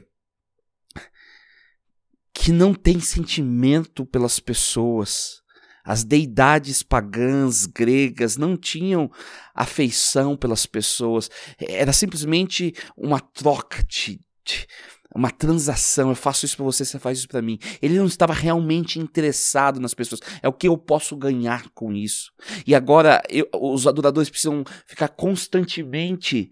que 2.34 2.52
não 2.52 2.74
tem 2.74 3.00
sentimento 3.00 4.06
pelas 4.06 4.40
pessoas. 4.40 5.42
As 5.84 6.04
deidades 6.04 6.84
pagãs 6.84 7.66
gregas 7.66 8.38
não 8.38 8.58
tinham 8.58 9.10
afeição 9.54 10.36
pelas 10.36 10.66
pessoas. 10.66 11.30
Era 11.60 11.94
simplesmente 11.94 12.74
uma 12.98 13.20
troca 13.20 13.84
de, 13.84 14.20
de 14.44 14.68
uma 15.16 15.32
transação. 15.32 16.10
Eu 16.10 16.16
faço 16.16 16.46
isso 16.46 16.58
para 16.58 16.66
você, 16.66 16.84
você 16.84 17.00
faz 17.00 17.20
isso 17.20 17.28
para 17.28 17.42
mim. 17.42 17.58
Ele 17.82 17.98
não 17.98 18.06
estava 18.06 18.34
realmente 18.34 19.00
interessado 19.00 19.80
nas 19.80 19.94
pessoas. 19.94 20.20
É 20.44 20.48
o 20.48 20.54
que 20.54 20.68
eu 20.68 20.78
posso 20.78 21.16
ganhar 21.16 21.70
com 21.74 21.94
isso. 21.94 22.32
E 22.68 22.76
agora 22.76 23.22
eu, 23.30 23.48
os 23.54 23.88
adoradores 23.88 24.30
precisam 24.30 24.64
ficar 24.86 25.08
constantemente 25.08 26.52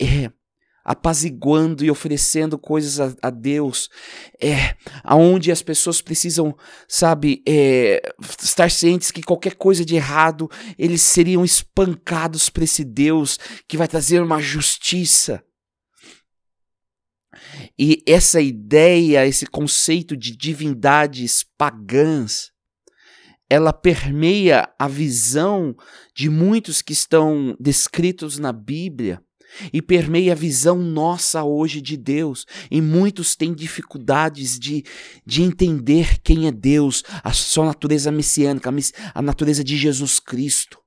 é, 0.00 0.32
apaziguando 0.82 1.84
e 1.84 1.90
oferecendo 1.90 2.58
coisas 2.58 3.00
a, 3.00 3.14
a, 3.22 3.30
Deus, 3.30 3.90
é, 4.40 4.76
aonde 5.02 5.52
as 5.52 5.62
pessoas 5.62 6.00
precisam, 6.00 6.56
sabe, 6.88 7.42
é, 7.46 8.02
estar 8.42 8.70
cientes 8.70 9.10
que 9.10 9.22
qualquer 9.22 9.56
coisa 9.56 9.84
de 9.84 9.94
errado, 9.94 10.50
eles 10.78 11.02
seriam 11.02 11.44
espancados 11.44 12.48
por 12.48 12.62
esse 12.62 12.82
Deus 12.82 13.38
que 13.68 13.76
vai 13.76 13.88
trazer 13.88 14.22
uma 14.22 14.40
justiça. 14.40 15.42
E 17.78 18.02
essa 18.06 18.40
ideia, 18.40 19.26
esse 19.26 19.46
conceito 19.46 20.16
de 20.16 20.36
divindades 20.36 21.44
pagãs, 21.56 22.52
ela 23.48 23.72
permeia 23.72 24.68
a 24.78 24.88
visão 24.88 25.76
de 26.14 26.28
muitos 26.28 26.82
que 26.82 26.92
estão 26.92 27.56
descritos 27.60 28.38
na 28.38 28.52
Bíblia 28.52 29.22
e 29.72 29.80
permeia 29.80 30.32
a 30.32 30.36
visão 30.36 30.78
nossa 30.78 31.44
hoje 31.44 31.80
de 31.80 31.96
Deus. 31.96 32.46
E 32.70 32.80
muitos 32.80 33.36
têm 33.36 33.54
dificuldades 33.54 34.58
de, 34.58 34.84
de 35.24 35.42
entender 35.42 36.18
quem 36.20 36.46
é 36.46 36.52
Deus, 36.52 37.02
a 37.22 37.32
sua 37.32 37.66
natureza 37.66 38.10
messiânica, 38.10 38.70
a 39.14 39.22
natureza 39.22 39.62
de 39.62 39.76
Jesus 39.76 40.18
Cristo. 40.18 40.82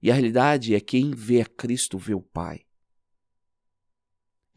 E 0.00 0.10
a 0.10 0.14
realidade 0.14 0.74
é 0.74 0.80
que 0.80 1.00
quem 1.00 1.10
vê 1.10 1.40
a 1.40 1.46
Cristo 1.46 1.98
vê 1.98 2.14
o 2.14 2.20
Pai. 2.20 2.67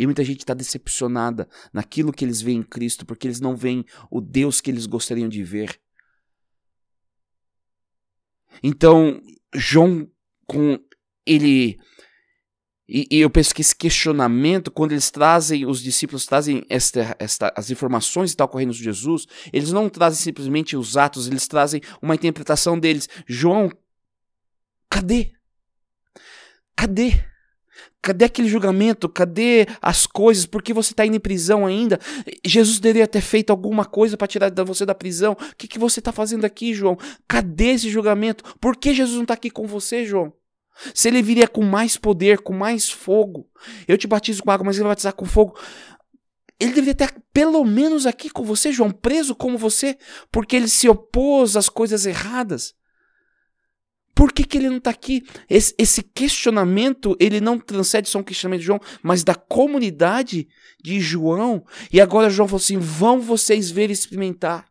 E 0.02 0.06
muita 0.08 0.24
gente 0.24 0.40
está 0.40 0.56
decepcionada 0.56 1.48
naquilo 1.72 2.12
que 2.12 2.26
eles 2.26 2.42
veem 2.42 2.58
em 2.58 2.64
Cristo, 2.64 3.06
porque 3.06 3.28
eles 3.28 3.40
não 3.40 3.56
veem 3.56 3.86
o 4.10 4.20
Deus 4.20 4.60
que 4.60 4.72
eles 4.72 4.88
gostariam 4.88 5.30
de 5.30 5.44
ver. 5.44 5.80
Então, 8.64 9.22
João, 9.54 10.10
com 10.48 10.80
ele. 11.24 11.80
E, 12.90 13.08
e, 13.12 13.20
eu 13.20 13.30
penso 13.30 13.54
que 13.54 13.62
esse 13.62 13.76
questionamento, 13.76 14.72
quando 14.72 14.94
eles 14.94 15.12
trazem, 15.12 15.68
os 15.68 15.84
discípulos 15.84 16.26
trazem 16.26 16.66
esta, 16.68 17.16
esta, 17.20 17.54
as 17.56 17.70
informações 17.70 18.32
que 18.32 18.34
estão 18.34 18.48
ocorrendo 18.48 18.74
de 18.74 18.84
Jesus, 18.84 19.28
eles 19.54 19.72
não 19.72 19.88
trazem 19.88 20.20
simplesmente 20.20 20.76
os 20.76 20.98
atos, 20.98 21.28
eles 21.28 21.48
trazem 21.48 21.80
uma 22.02 22.16
interpretação 22.16 22.80
deles. 22.80 23.08
João, 23.28 23.72
cadê? 24.90 25.32
Cadê? 26.76 27.31
Cadê 28.02 28.26
aquele 28.26 28.50
julgamento? 28.50 29.08
Cadê 29.08 29.68
as 29.82 30.08
coisas? 30.08 30.46
Por 30.46 30.64
que 30.64 30.74
você 30.74 30.92
está 30.92 31.06
indo 31.06 31.18
em 31.18 31.20
prisão 31.20 31.66
ainda? 31.66 32.00
Jesus 32.44 32.80
deveria 32.80 33.08
ter 33.08 33.22
feito 33.22 33.52
alguma 33.52 33.86
coisa 33.86 34.18
para 34.18 34.28
tirar 34.28 34.52
você 34.66 34.86
da 34.86 34.96
prisão. 34.96 35.34
O 35.34 35.56
que, 35.56 35.68
que 35.68 35.78
você 35.78 36.00
está 36.00 36.12
fazendo 36.12 36.46
aqui, 36.46 36.74
João? 36.74 36.98
Cadê 37.28 37.74
esse 37.74 37.90
julgamento? 37.90 38.44
Por 38.60 38.76
que 38.76 38.94
Jesus 38.94 39.16
não 39.16 39.24
está 39.24 39.36
aqui 39.36 39.52
com 39.52 39.68
você, 39.68 40.04
João? 40.04 40.34
Se 40.96 41.10
ele 41.10 41.22
viria 41.22 41.48
com 41.48 41.64
mais 41.64 41.96
poder, 41.96 42.40
com 42.40 42.54
mais 42.54 42.90
fogo, 42.90 43.48
eu 43.88 43.98
te 43.98 44.08
batizo 44.08 44.42
com 44.42 44.50
água, 44.50 44.66
mas 44.66 44.78
ele 44.78 44.84
vai 44.84 44.92
batizar 44.92 45.14
com 45.14 45.26
fogo. 45.26 45.56
Ele 46.60 46.72
deveria 46.74 46.92
estar 46.92 47.14
pelo 47.34 47.64
menos 47.66 48.06
aqui 48.06 48.30
com 48.30 48.44
você, 48.44 48.72
João, 48.72 48.92
preso 48.92 49.36
como 49.36 49.58
você, 49.58 49.98
porque 50.32 50.56
ele 50.56 50.68
se 50.68 50.88
opôs 50.88 51.56
às 51.56 51.70
coisas 51.70 52.06
erradas. 52.06 52.74
Por 54.14 54.34
que, 54.34 54.44
que 54.44 54.58
ele 54.58 54.70
não 54.70 54.78
está 54.78 54.90
aqui? 54.90 55.26
Esse, 55.50 55.74
esse, 55.78 56.04
questionamento, 56.04 57.16
ele 57.20 57.40
não 57.40 57.60
transcende 57.60 58.10
só 58.10 58.20
um 58.20 58.24
questionamento 58.24 58.62
de 58.62 58.66
João, 58.66 58.82
mas 59.02 59.24
da 59.24 59.34
comunidade 59.34 60.48
de 60.84 61.00
João. 61.00 61.66
E 61.92 62.02
agora 62.02 62.30
João 62.30 62.48
falou 62.48 62.62
assim: 62.62 62.78
vão 62.78 63.22
vocês 63.22 63.72
ver 63.72 63.90
e 63.90 63.94
experimentar. 63.94 64.70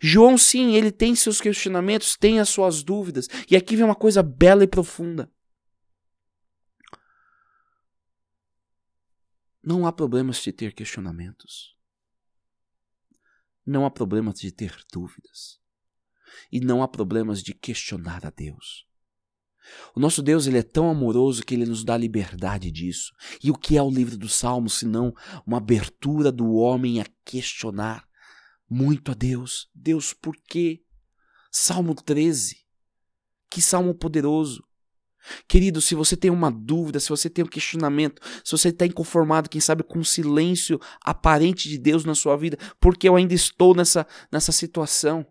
João, 0.00 0.38
sim, 0.38 0.74
ele 0.74 0.90
tem 0.90 1.14
seus 1.14 1.40
questionamentos, 1.40 2.16
tem 2.16 2.40
as 2.40 2.48
suas 2.48 2.82
dúvidas. 2.82 3.28
E 3.50 3.56
aqui 3.56 3.76
vem 3.76 3.84
uma 3.84 3.94
coisa 3.94 4.22
bela 4.22 4.64
e 4.64 4.68
profunda. 4.68 5.30
Não 9.62 9.86
há 9.86 9.92
problemas 9.92 10.42
de 10.42 10.52
ter 10.52 10.72
questionamentos. 10.72 11.76
Não 13.66 13.84
há 13.84 13.90
problemas 13.90 14.40
de 14.40 14.50
ter 14.50 14.74
dúvidas 14.90 15.58
e 16.50 16.60
não 16.60 16.82
há 16.82 16.88
problemas 16.88 17.42
de 17.42 17.54
questionar 17.54 18.24
a 18.26 18.30
Deus. 18.30 18.86
O 19.94 20.00
nosso 20.00 20.22
Deus 20.22 20.46
ele 20.46 20.58
é 20.58 20.62
tão 20.62 20.88
amoroso 20.88 21.42
que 21.42 21.54
ele 21.54 21.66
nos 21.66 21.84
dá 21.84 21.96
liberdade 21.96 22.70
disso. 22.70 23.12
E 23.42 23.50
o 23.50 23.54
que 23.54 23.76
é 23.76 23.82
o 23.82 23.90
livro 23.90 24.16
dos 24.16 24.34
Salmos 24.34 24.74
senão 24.74 25.14
uma 25.46 25.58
abertura 25.58 26.32
do 26.32 26.52
homem 26.54 27.00
a 27.00 27.06
questionar 27.24 28.06
muito 28.68 29.12
a 29.12 29.14
Deus? 29.14 29.68
Deus, 29.74 30.12
por 30.14 30.34
quê? 30.48 30.82
Salmo 31.50 31.94
13. 31.94 32.56
Que 33.50 33.62
salmo 33.62 33.94
poderoso. 33.94 34.62
Querido, 35.46 35.80
se 35.80 35.94
você 35.94 36.16
tem 36.16 36.30
uma 36.30 36.50
dúvida, 36.50 37.00
se 37.00 37.08
você 37.08 37.28
tem 37.28 37.44
um 37.44 37.48
questionamento, 37.48 38.22
se 38.44 38.52
você 38.52 38.68
está 38.68 38.86
inconformado, 38.86 39.48
quem 39.48 39.60
sabe 39.60 39.82
com 39.82 39.98
o 39.98 40.04
silêncio 40.04 40.80
aparente 41.02 41.68
de 41.68 41.78
Deus 41.78 42.04
na 42.04 42.14
sua 42.14 42.36
vida, 42.36 42.56
porque 42.80 43.08
eu 43.08 43.16
ainda 43.16 43.34
estou 43.34 43.74
nessa, 43.74 44.06
nessa 44.30 44.52
situação. 44.52 45.26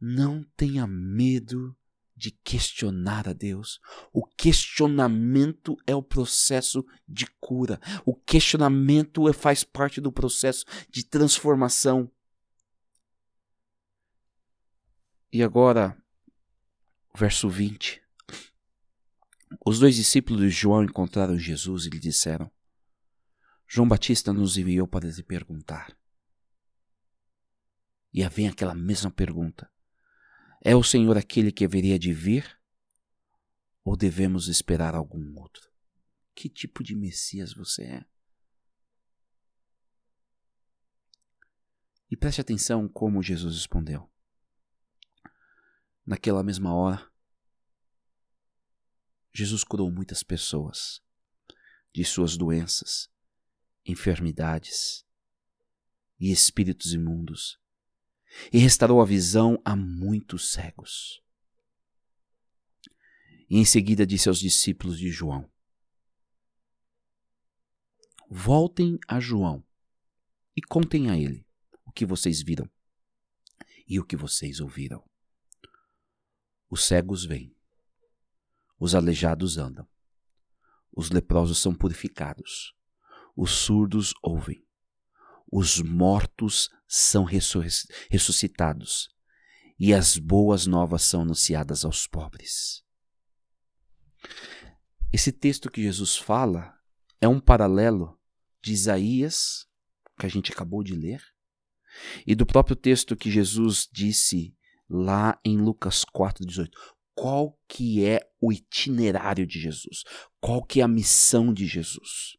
Não 0.00 0.42
tenha 0.56 0.86
medo 0.86 1.76
de 2.16 2.30
questionar 2.30 3.28
a 3.28 3.32
Deus. 3.32 3.78
O 4.12 4.24
questionamento 4.24 5.76
é 5.86 5.94
o 5.94 6.02
processo 6.02 6.84
de 7.06 7.26
cura. 7.38 7.78
O 8.04 8.14
questionamento 8.14 9.28
é, 9.28 9.32
faz 9.32 9.62
parte 9.62 10.00
do 10.00 10.10
processo 10.10 10.64
de 10.88 11.04
transformação. 11.04 12.10
E 15.30 15.42
agora, 15.42 15.96
verso 17.14 17.48
20. 17.50 18.02
Os 19.64 19.78
dois 19.78 19.94
discípulos 19.94 20.40
de 20.40 20.50
João 20.50 20.84
encontraram 20.84 21.38
Jesus 21.38 21.84
e 21.84 21.90
lhe 21.90 21.98
disseram: 21.98 22.50
João 23.68 23.86
Batista 23.86 24.32
nos 24.32 24.56
enviou 24.56 24.88
para 24.88 25.08
lhe 25.08 25.22
perguntar. 25.22 25.96
E 28.12 28.26
vem 28.28 28.48
aquela 28.48 28.74
mesma 28.74 29.10
pergunta: 29.10 29.70
é 30.66 30.74
o 30.74 30.82
Senhor 30.82 31.16
aquele 31.16 31.52
que 31.52 31.64
haveria 31.64 31.96
de 31.96 32.12
vir? 32.12 32.60
Ou 33.84 33.96
devemos 33.96 34.48
esperar 34.48 34.96
algum 34.96 35.38
outro? 35.38 35.70
Que 36.34 36.48
tipo 36.48 36.82
de 36.82 36.96
Messias 36.96 37.54
você 37.54 37.84
é? 37.84 38.04
E 42.10 42.16
preste 42.16 42.40
atenção 42.40 42.88
como 42.88 43.22
Jesus 43.22 43.54
respondeu. 43.54 44.10
Naquela 46.04 46.42
mesma 46.42 46.74
hora, 46.74 47.12
Jesus 49.32 49.62
curou 49.62 49.88
muitas 49.88 50.24
pessoas 50.24 51.00
de 51.92 52.04
suas 52.04 52.36
doenças, 52.36 53.08
enfermidades 53.84 55.06
e 56.18 56.32
espíritos 56.32 56.92
imundos 56.92 57.56
e 58.52 58.58
restaurou 58.58 59.00
a 59.00 59.04
visão 59.04 59.60
a 59.64 59.74
muitos 59.74 60.52
cegos. 60.52 61.22
E 63.48 63.58
em 63.58 63.64
seguida 63.64 64.06
disse 64.06 64.28
aos 64.28 64.38
discípulos 64.38 64.98
de 64.98 65.10
João: 65.10 65.48
Voltem 68.28 68.98
a 69.06 69.20
João 69.20 69.64
e 70.56 70.62
contem 70.62 71.10
a 71.10 71.16
ele 71.16 71.46
o 71.84 71.92
que 71.92 72.04
vocês 72.04 72.42
viram 72.42 72.68
e 73.86 74.00
o 74.00 74.04
que 74.04 74.16
vocês 74.16 74.60
ouviram. 74.60 75.04
Os 76.68 76.84
cegos 76.84 77.24
vêm, 77.24 77.54
os 78.78 78.94
aleijados 78.94 79.56
andam, 79.56 79.88
os 80.92 81.10
leprosos 81.10 81.58
são 81.58 81.72
purificados, 81.72 82.74
os 83.36 83.52
surdos 83.52 84.12
ouvem, 84.20 84.65
os 85.50 85.80
mortos 85.80 86.68
são 86.88 87.24
ressuscitados 87.24 89.08
e 89.78 89.92
as 89.92 90.16
boas 90.18 90.66
novas 90.66 91.02
são 91.02 91.22
anunciadas 91.22 91.84
aos 91.84 92.06
pobres. 92.06 92.82
Esse 95.12 95.30
texto 95.30 95.70
que 95.70 95.82
Jesus 95.82 96.16
fala 96.16 96.74
é 97.20 97.28
um 97.28 97.40
paralelo 97.40 98.18
de 98.62 98.72
Isaías, 98.72 99.66
que 100.18 100.26
a 100.26 100.28
gente 100.28 100.52
acabou 100.52 100.82
de 100.82 100.94
ler, 100.94 101.22
e 102.26 102.34
do 102.34 102.44
próprio 102.44 102.76
texto 102.76 103.16
que 103.16 103.30
Jesus 103.30 103.88
disse 103.90 104.56
lá 104.88 105.38
em 105.44 105.56
Lucas 105.56 106.04
4:18. 106.04 106.70
Qual 107.14 107.58
que 107.66 108.04
é 108.04 108.20
o 108.40 108.52
itinerário 108.52 109.46
de 109.46 109.58
Jesus? 109.58 110.04
Qual 110.38 110.62
que 110.62 110.80
é 110.80 110.84
a 110.84 110.88
missão 110.88 111.52
de 111.52 111.66
Jesus? 111.66 112.36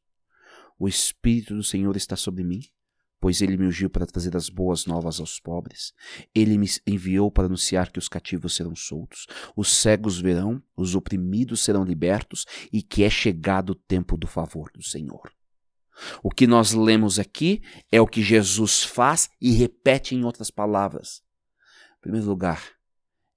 O 0.77 0.87
espírito 0.87 1.55
do 1.55 1.63
Senhor 1.63 1.95
está 1.97 2.15
sobre 2.15 2.43
mim, 2.43 2.61
pois 3.19 3.41
ele 3.41 3.57
me 3.57 3.65
ungiu 3.65 3.89
para 3.89 4.05
trazer 4.05 4.35
as 4.35 4.49
boas 4.49 4.85
novas 4.85 5.19
aos 5.19 5.39
pobres. 5.39 5.93
Ele 6.33 6.57
me 6.57 6.67
enviou 6.85 7.31
para 7.31 7.45
anunciar 7.45 7.91
que 7.91 7.99
os 7.99 8.07
cativos 8.07 8.55
serão 8.55 8.75
soltos, 8.75 9.25
os 9.55 9.71
cegos 9.71 10.19
verão, 10.19 10.61
os 10.75 10.95
oprimidos 10.95 11.61
serão 11.61 11.83
libertos 11.83 12.45
e 12.71 12.81
que 12.81 13.03
é 13.03 13.09
chegado 13.09 13.71
o 13.71 13.75
tempo 13.75 14.17
do 14.17 14.27
favor 14.27 14.71
do 14.73 14.83
Senhor. 14.83 15.31
O 16.21 16.29
que 16.29 16.45
nós 16.45 16.73
lemos 16.73 17.17
aqui 17.17 17.61
é 17.91 17.99
o 17.99 18.07
que 18.07 18.21
Jesus 18.21 18.83
faz 18.83 19.29
e 19.41 19.51
repete 19.51 20.13
em 20.13 20.23
outras 20.23 20.51
palavras. 20.51 21.23
Em 21.97 22.01
primeiro 22.01 22.27
lugar, 22.27 22.76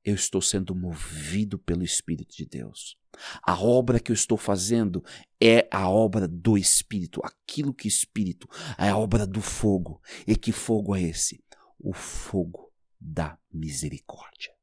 eu 0.04 0.14
estou 0.14 0.40
sendo 0.40 0.74
movido 0.74 1.58
pelo 1.58 1.84
Espírito 1.84 2.34
de 2.34 2.46
Deus. 2.46 2.96
A 3.42 3.60
obra 3.60 4.00
que 4.00 4.10
eu 4.10 4.14
estou 4.14 4.38
fazendo 4.38 5.04
é 5.40 5.68
a 5.70 5.88
obra 5.88 6.26
do 6.26 6.56
Espírito, 6.56 7.20
aquilo 7.22 7.74
que 7.74 7.88
Espírito 7.88 8.48
é 8.78 8.88
a 8.88 8.96
obra 8.96 9.26
do 9.26 9.42
fogo. 9.42 10.00
E 10.26 10.36
que 10.36 10.52
fogo 10.52 10.94
é 10.94 11.02
esse? 11.02 11.44
O 11.78 11.92
fogo 11.92 12.72
da 12.98 13.38
misericórdia. 13.52 14.54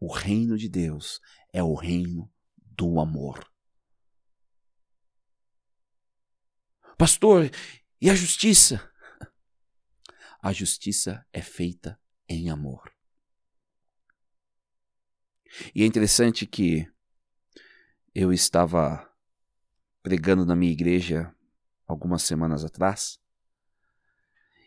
O 0.00 0.12
reino 0.12 0.56
de 0.56 0.68
Deus 0.68 1.20
é 1.52 1.62
o 1.62 1.74
reino 1.74 2.30
do 2.56 3.00
amor. 3.00 3.50
Pastor, 6.98 7.50
e 8.00 8.08
a 8.08 8.14
justiça? 8.14 8.90
A 10.40 10.52
justiça 10.52 11.26
é 11.32 11.42
feita 11.42 11.98
em 12.28 12.50
amor. 12.50 12.92
E 15.74 15.82
é 15.82 15.86
interessante 15.86 16.46
que 16.46 16.90
eu 18.14 18.32
estava 18.32 19.10
pregando 20.02 20.44
na 20.44 20.56
minha 20.56 20.72
igreja 20.72 21.34
algumas 21.86 22.22
semanas 22.22 22.64
atrás 22.64 23.20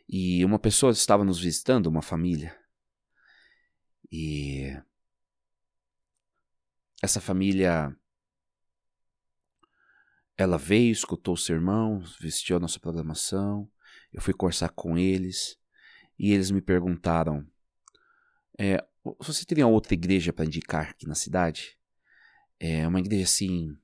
e 0.08 0.44
uma 0.44 0.58
pessoa 0.58 0.92
estava 0.92 1.24
nos 1.24 1.40
visitando, 1.40 1.88
uma 1.88 2.02
família. 2.02 2.58
E 4.12 4.76
essa 7.02 7.22
família 7.22 7.96
ela 10.36 10.58
veio, 10.58 10.92
escutou 10.92 11.36
o 11.36 11.38
sermão, 11.38 12.00
vestiu 12.20 12.58
a 12.58 12.60
nossa 12.60 12.80
programação. 12.80 13.70
Eu 14.12 14.22
fui 14.22 14.34
conversar 14.34 14.70
com 14.70 14.98
eles 14.98 15.60
e 16.20 16.34
eles 16.34 16.52
me 16.52 16.62
perguntaram: 16.62 17.48
é, 18.60 18.86
você 19.20 19.46
teria 19.46 19.66
outra 19.66 19.94
igreja 19.94 20.34
para 20.34 20.46
indicar 20.46 20.90
aqui 20.90 21.08
na 21.08 21.16
cidade? 21.16 21.80
É 22.60 22.86
uma 22.86 23.00
igreja 23.00 23.24
assim 23.24 23.78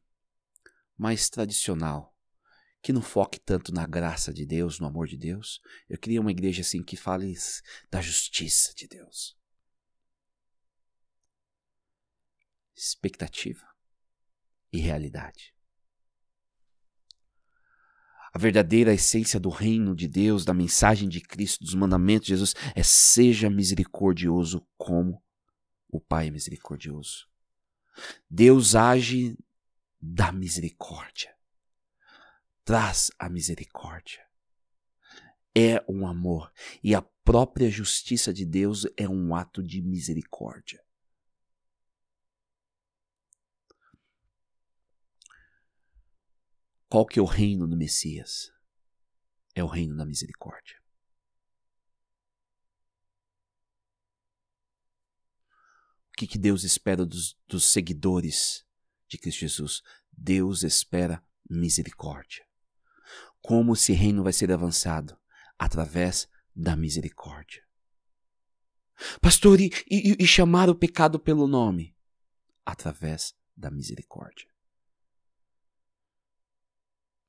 mais 0.98 1.30
tradicional, 1.30 2.14
que 2.82 2.92
não 2.92 3.02
foque 3.02 3.40
tanto 3.40 3.74
na 3.74 3.88
graça 3.88 4.34
de 4.34 4.46
Deus, 4.46 4.80
no 4.80 4.88
amor 4.88 5.08
de 5.08 5.16
Deus. 5.16 5.62
Eu 5.90 5.98
queria 5.98 6.20
uma 6.20 6.32
igreja 6.32 6.62
assim 6.62 6.84
que 6.84 6.98
fale 6.98 7.34
da 7.90 8.02
justiça 8.02 8.74
de 8.76 8.86
Deus. 8.86 9.38
Expectativa 12.76 13.66
e 14.74 14.80
realidade. 14.80 15.55
A 18.36 18.38
verdadeira 18.38 18.94
essência 18.94 19.40
do 19.40 19.48
reino 19.48 19.96
de 19.96 20.10
Deus, 20.10 20.44
da 20.44 20.54
mensagem 20.54 21.08
de 21.08 21.22
Cristo, 21.22 21.64
dos 21.64 21.74
mandamentos 21.74 22.28
de 22.28 22.34
Jesus 22.34 22.54
é 22.76 22.84
seja 22.84 23.50
misericordioso 23.50 24.68
como 24.78 25.24
o 25.88 26.02
Pai 26.02 26.28
é 26.28 26.32
misericordioso. 26.32 27.30
Deus 28.30 28.76
age 28.76 29.38
da 30.02 30.34
misericórdia. 30.34 31.34
Traz 32.66 33.10
a 33.18 33.30
misericórdia. 33.30 34.20
É 35.56 35.82
um 35.88 36.06
amor. 36.06 36.52
E 36.84 36.94
a 36.94 37.02
própria 37.02 37.72
justiça 37.72 38.34
de 38.34 38.46
Deus 38.46 38.86
é 38.98 39.08
um 39.08 39.34
ato 39.34 39.64
de 39.64 39.82
misericórdia. 39.82 40.84
Qual 46.96 47.06
que 47.06 47.20
é 47.20 47.22
o 47.22 47.26
reino 47.26 47.68
do 47.68 47.76
Messias? 47.76 48.54
É 49.54 49.62
o 49.62 49.68
reino 49.68 49.98
da 49.98 50.06
misericórdia. 50.06 50.78
O 56.08 56.16
que, 56.16 56.26
que 56.26 56.38
Deus 56.38 56.64
espera 56.64 57.06
dos, 57.06 57.38
dos 57.50 57.66
seguidores 57.66 58.66
de 59.10 59.18
Cristo 59.18 59.42
Jesus? 59.42 59.82
Deus 60.10 60.64
espera 60.64 61.22
misericórdia. 61.50 62.48
Como 63.42 63.74
esse 63.74 63.92
reino 63.92 64.24
vai 64.24 64.32
ser 64.32 64.50
avançado? 64.50 65.20
Através 65.60 66.30
da 66.56 66.78
misericórdia. 66.78 67.62
Pastor, 69.20 69.60
e, 69.60 69.70
e, 69.92 70.16
e 70.18 70.26
chamar 70.26 70.70
o 70.70 70.76
pecado 70.76 71.20
pelo 71.20 71.46
nome? 71.46 71.94
Através 72.66 73.36
da 73.54 73.70
misericórdia. 73.70 74.55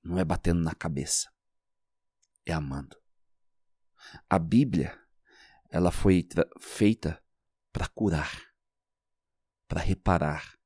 Não 0.07 0.21
é 0.21 0.25
batendo 0.25 0.61
na 0.61 0.73
cabeça, 0.73 1.29
é 2.47 2.53
amando. 2.53 2.97
A 4.31 4.39
Bíblia, 4.39 4.97
ela 5.69 5.91
foi 5.91 6.25
feita 6.61 7.21
para 7.73 7.89
curar, 7.89 8.31
para 9.67 9.81
reparar, 9.81 10.57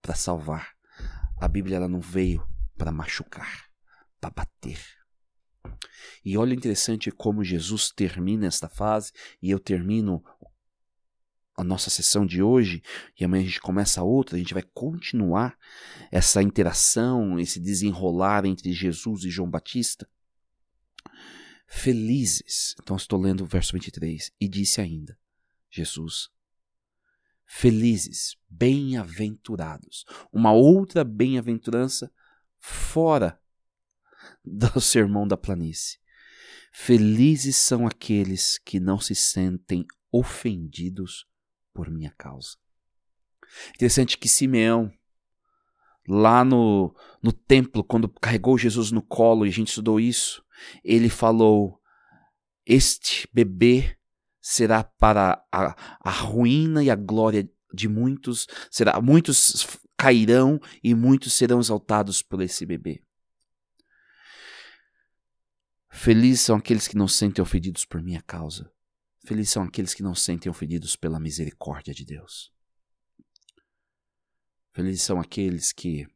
para 0.00 0.14
salvar. 0.14 0.74
A 1.38 1.46
Bíblia 1.46 1.76
ela 1.76 1.88
não 1.88 2.00
veio 2.00 2.48
para 2.78 2.90
machucar, 2.90 3.70
para 4.18 4.30
bater. 4.30 4.82
E 6.24 6.38
olha 6.38 6.54
interessante 6.54 7.10
como 7.10 7.44
Jesus 7.44 7.90
termina 7.90 8.46
esta 8.46 8.66
fase 8.66 9.12
e 9.42 9.50
eu 9.50 9.60
termino 9.60 10.24
a 11.56 11.64
nossa 11.64 11.88
sessão 11.88 12.26
de 12.26 12.42
hoje 12.42 12.82
e 13.18 13.24
amanhã 13.24 13.42
a 13.42 13.46
gente 13.46 13.60
começa 13.60 14.02
outra, 14.02 14.36
a 14.36 14.38
gente 14.38 14.52
vai 14.52 14.62
continuar 14.62 15.56
essa 16.10 16.42
interação, 16.42 17.40
esse 17.40 17.58
desenrolar 17.58 18.44
entre 18.44 18.72
Jesus 18.72 19.24
e 19.24 19.30
João 19.30 19.48
Batista. 19.48 20.08
Felizes, 21.66 22.74
então 22.80 22.96
estou 22.96 23.18
lendo 23.18 23.42
o 23.42 23.46
verso 23.46 23.72
23, 23.72 24.30
e 24.40 24.46
disse 24.46 24.80
ainda, 24.80 25.18
Jesus, 25.70 26.28
felizes, 27.46 28.36
bem-aventurados, 28.48 30.04
uma 30.30 30.52
outra 30.52 31.02
bem-aventurança 31.02 32.12
fora 32.58 33.40
do 34.44 34.78
sermão 34.80 35.26
da 35.26 35.36
planície. 35.36 35.98
Felizes 36.72 37.56
são 37.56 37.86
aqueles 37.86 38.58
que 38.58 38.78
não 38.78 39.00
se 39.00 39.14
sentem 39.14 39.84
ofendidos 40.12 41.26
por 41.76 41.90
minha 41.90 42.10
causa. 42.16 42.56
Interessante 43.74 44.16
que 44.16 44.30
Simeão, 44.30 44.90
lá 46.08 46.42
no, 46.42 46.96
no 47.22 47.32
templo, 47.32 47.84
quando 47.84 48.08
carregou 48.08 48.56
Jesus 48.56 48.90
no 48.90 49.02
colo 49.02 49.44
e 49.44 49.50
a 49.50 49.52
gente 49.52 49.68
estudou 49.68 50.00
isso, 50.00 50.42
ele 50.82 51.10
falou: 51.10 51.78
Este 52.64 53.28
bebê 53.30 53.96
será 54.40 54.82
para 54.82 55.44
a, 55.52 55.76
a 56.00 56.10
ruína 56.10 56.82
e 56.82 56.90
a 56.90 56.96
glória 56.96 57.46
de 57.74 57.88
muitos, 57.88 58.46
será 58.70 58.98
muitos 59.02 59.78
cairão 59.98 60.58
e 60.82 60.94
muitos 60.94 61.34
serão 61.34 61.60
exaltados 61.60 62.22
por 62.22 62.40
esse 62.40 62.64
bebê. 62.64 63.02
Felizes 65.90 66.42
são 66.42 66.56
aqueles 66.56 66.88
que 66.88 66.96
não 66.96 67.08
sentem 67.08 67.42
ofendidos 67.42 67.84
por 67.84 68.02
minha 68.02 68.22
causa. 68.22 68.70
Felizes 69.26 69.50
são 69.50 69.64
aqueles 69.64 69.92
que 69.92 70.04
não 70.04 70.14
sentem 70.14 70.48
ofendidos 70.48 70.94
pela 70.94 71.18
misericórdia 71.18 71.92
de 71.92 72.04
Deus. 72.04 72.52
Felizes 74.72 75.02
são 75.02 75.18
aqueles 75.18 75.72
que 75.72 76.06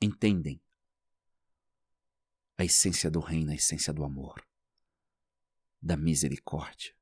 entendem 0.00 0.62
a 2.56 2.64
essência 2.64 3.10
do 3.10 3.18
reino, 3.18 3.50
a 3.50 3.54
essência 3.56 3.92
do 3.92 4.04
amor, 4.04 4.40
da 5.82 5.96
misericórdia. 5.96 6.94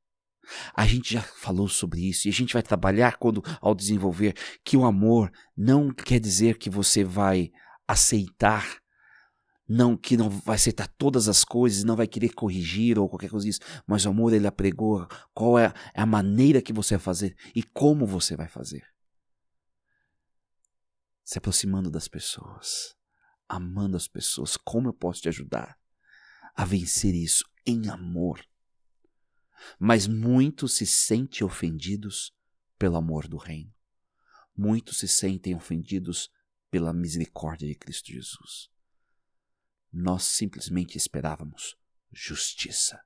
A 0.75 0.87
gente 0.87 1.13
já 1.13 1.21
falou 1.21 1.69
sobre 1.69 2.09
isso 2.09 2.27
e 2.27 2.31
a 2.31 2.33
gente 2.33 2.55
vai 2.55 2.63
trabalhar 2.63 3.19
quando 3.19 3.43
ao 3.61 3.75
desenvolver 3.75 4.35
que 4.65 4.79
o 4.79 4.87
amor 4.87 5.31
não 5.55 5.93
quer 5.93 6.19
dizer 6.19 6.57
que 6.57 6.71
você 6.71 7.05
vai 7.05 7.53
aceitar 7.87 8.80
não 9.73 9.97
que 9.97 10.17
não 10.17 10.29
vai 10.29 10.57
aceitar 10.57 10.89
todas 10.89 11.29
as 11.29 11.45
coisas, 11.45 11.85
não 11.85 11.95
vai 11.95 12.09
querer 12.09 12.31
corrigir 12.31 12.99
ou 12.99 13.09
qualquer 13.09 13.31
coisa 13.31 13.47
disso, 13.47 13.61
mas 13.87 14.05
o 14.05 14.09
amor 14.09 14.33
ele 14.33 14.49
apregou 14.49 15.07
qual 15.33 15.57
é 15.57 15.73
a 15.95 16.05
maneira 16.05 16.61
que 16.61 16.73
você 16.73 16.97
vai 16.97 17.05
fazer 17.05 17.37
e 17.55 17.63
como 17.63 18.05
você 18.05 18.35
vai 18.35 18.49
fazer. 18.49 18.85
Se 21.25 21.39
aproximando 21.39 21.89
das 21.89 22.09
pessoas, 22.09 22.97
amando 23.49 23.97
as 23.97 24.09
pessoas, 24.09 24.57
como 24.57 24.89
eu 24.89 24.93
posso 24.93 25.23
te 25.23 25.29
ajudar 25.29 25.79
a 26.57 26.65
vencer 26.65 27.15
isso 27.15 27.45
em 27.65 27.89
amor? 27.89 28.45
Mas 29.79 30.09
muitos 30.09 30.75
se 30.75 30.85
sentem 30.85 31.47
ofendidos 31.47 32.35
pelo 32.77 32.97
amor 32.97 33.29
do 33.29 33.37
reino. 33.37 33.73
Muitos 34.57 34.99
se 34.99 35.07
sentem 35.07 35.55
ofendidos 35.55 36.29
pela 36.73 36.93
misericórdia 36.93 37.69
de 37.69 37.77
Cristo 37.77 38.11
Jesus. 38.11 38.69
Nós 39.93 40.25
simplesmente 40.25 40.97
esperávamos 40.97 41.77
justiça. 42.13 43.01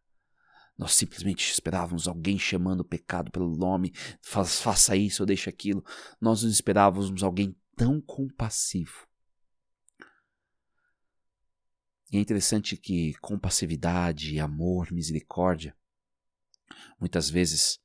Nós 0.77 0.95
simplesmente 0.95 1.51
esperávamos 1.51 2.09
alguém 2.09 2.39
chamando 2.39 2.81
o 2.81 2.85
pecado 2.85 3.31
pelo 3.31 3.57
nome, 3.57 3.93
faça 4.21 4.97
isso 4.97 5.23
ou 5.23 5.27
deixa 5.27 5.49
aquilo. 5.49 5.85
Nós 6.21 6.43
não 6.43 6.51
esperávamos 6.51 7.23
alguém 7.23 7.57
tão 7.77 8.01
compassivo. 8.01 9.07
E 12.11 12.17
é 12.17 12.21
interessante 12.21 12.77
que 12.77 13.15
compassividade, 13.15 14.39
amor, 14.39 14.93
misericórdia, 14.93 15.77
muitas 16.99 17.31
vezes, 17.31 17.81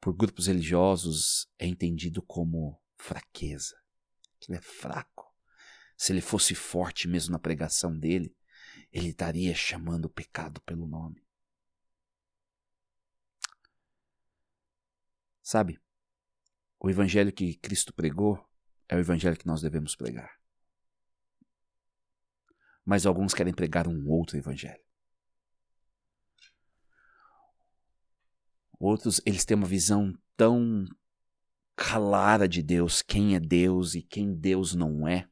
por 0.00 0.14
grupos 0.14 0.46
religiosos, 0.46 1.48
é 1.58 1.66
entendido 1.66 2.22
como 2.22 2.80
fraqueza. 2.96 3.76
Que 4.40 4.50
ele 4.50 4.58
é 4.58 4.62
fraco. 4.62 5.27
Se 5.98 6.12
ele 6.12 6.20
fosse 6.20 6.54
forte 6.54 7.08
mesmo 7.08 7.32
na 7.32 7.40
pregação 7.40 7.98
dele, 7.98 8.32
ele 8.92 9.08
estaria 9.08 9.52
chamando 9.52 10.04
o 10.04 10.08
pecado 10.08 10.60
pelo 10.62 10.86
nome. 10.86 11.26
Sabe, 15.42 15.80
o 16.78 16.88
evangelho 16.88 17.32
que 17.32 17.56
Cristo 17.56 17.92
pregou 17.92 18.38
é 18.88 18.94
o 18.94 19.00
evangelho 19.00 19.36
que 19.36 19.46
nós 19.46 19.60
devemos 19.60 19.96
pregar. 19.96 20.38
Mas 22.84 23.04
alguns 23.04 23.34
querem 23.34 23.52
pregar 23.52 23.88
um 23.88 24.08
outro 24.08 24.38
evangelho. 24.38 24.82
Outros, 28.78 29.20
eles 29.26 29.44
têm 29.44 29.56
uma 29.56 29.66
visão 29.66 30.16
tão 30.36 30.86
clara 31.74 32.48
de 32.48 32.62
Deus, 32.62 33.02
quem 33.02 33.34
é 33.34 33.40
Deus 33.40 33.96
e 33.96 34.02
quem 34.02 34.32
Deus 34.32 34.74
não 34.74 35.08
é, 35.08 35.28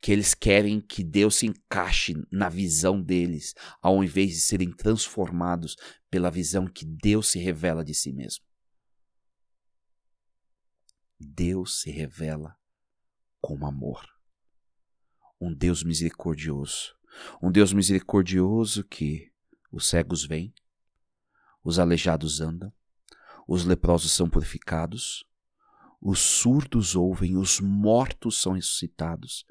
que 0.00 0.10
eles 0.10 0.34
querem 0.34 0.80
que 0.80 1.04
Deus 1.04 1.36
se 1.36 1.46
encaixe 1.46 2.14
na 2.30 2.48
visão 2.48 3.00
deles, 3.00 3.54
ao 3.82 4.02
invés 4.02 4.30
de 4.30 4.40
serem 4.40 4.72
transformados 4.72 5.76
pela 6.10 6.30
visão 6.30 6.66
que 6.66 6.84
Deus 6.84 7.28
se 7.28 7.38
revela 7.38 7.84
de 7.84 7.92
si 7.92 8.12
mesmo. 8.12 8.44
Deus 11.18 11.82
se 11.82 11.90
revela 11.90 12.56
como 13.40 13.66
amor. 13.66 14.06
Um 15.38 15.54
Deus 15.54 15.82
misericordioso. 15.82 16.96
Um 17.42 17.50
Deus 17.50 17.72
misericordioso 17.72 18.84
que 18.84 19.30
os 19.70 19.88
cegos 19.88 20.24
veem, 20.26 20.54
os 21.62 21.78
aleijados 21.78 22.40
andam, 22.40 22.72
os 23.46 23.64
leprosos 23.64 24.12
são 24.12 24.30
purificados, 24.30 25.24
os 26.00 26.18
surdos 26.18 26.96
ouvem, 26.96 27.36
os 27.36 27.60
mortos 27.60 28.40
são 28.40 28.52
ressuscitados 28.52 29.44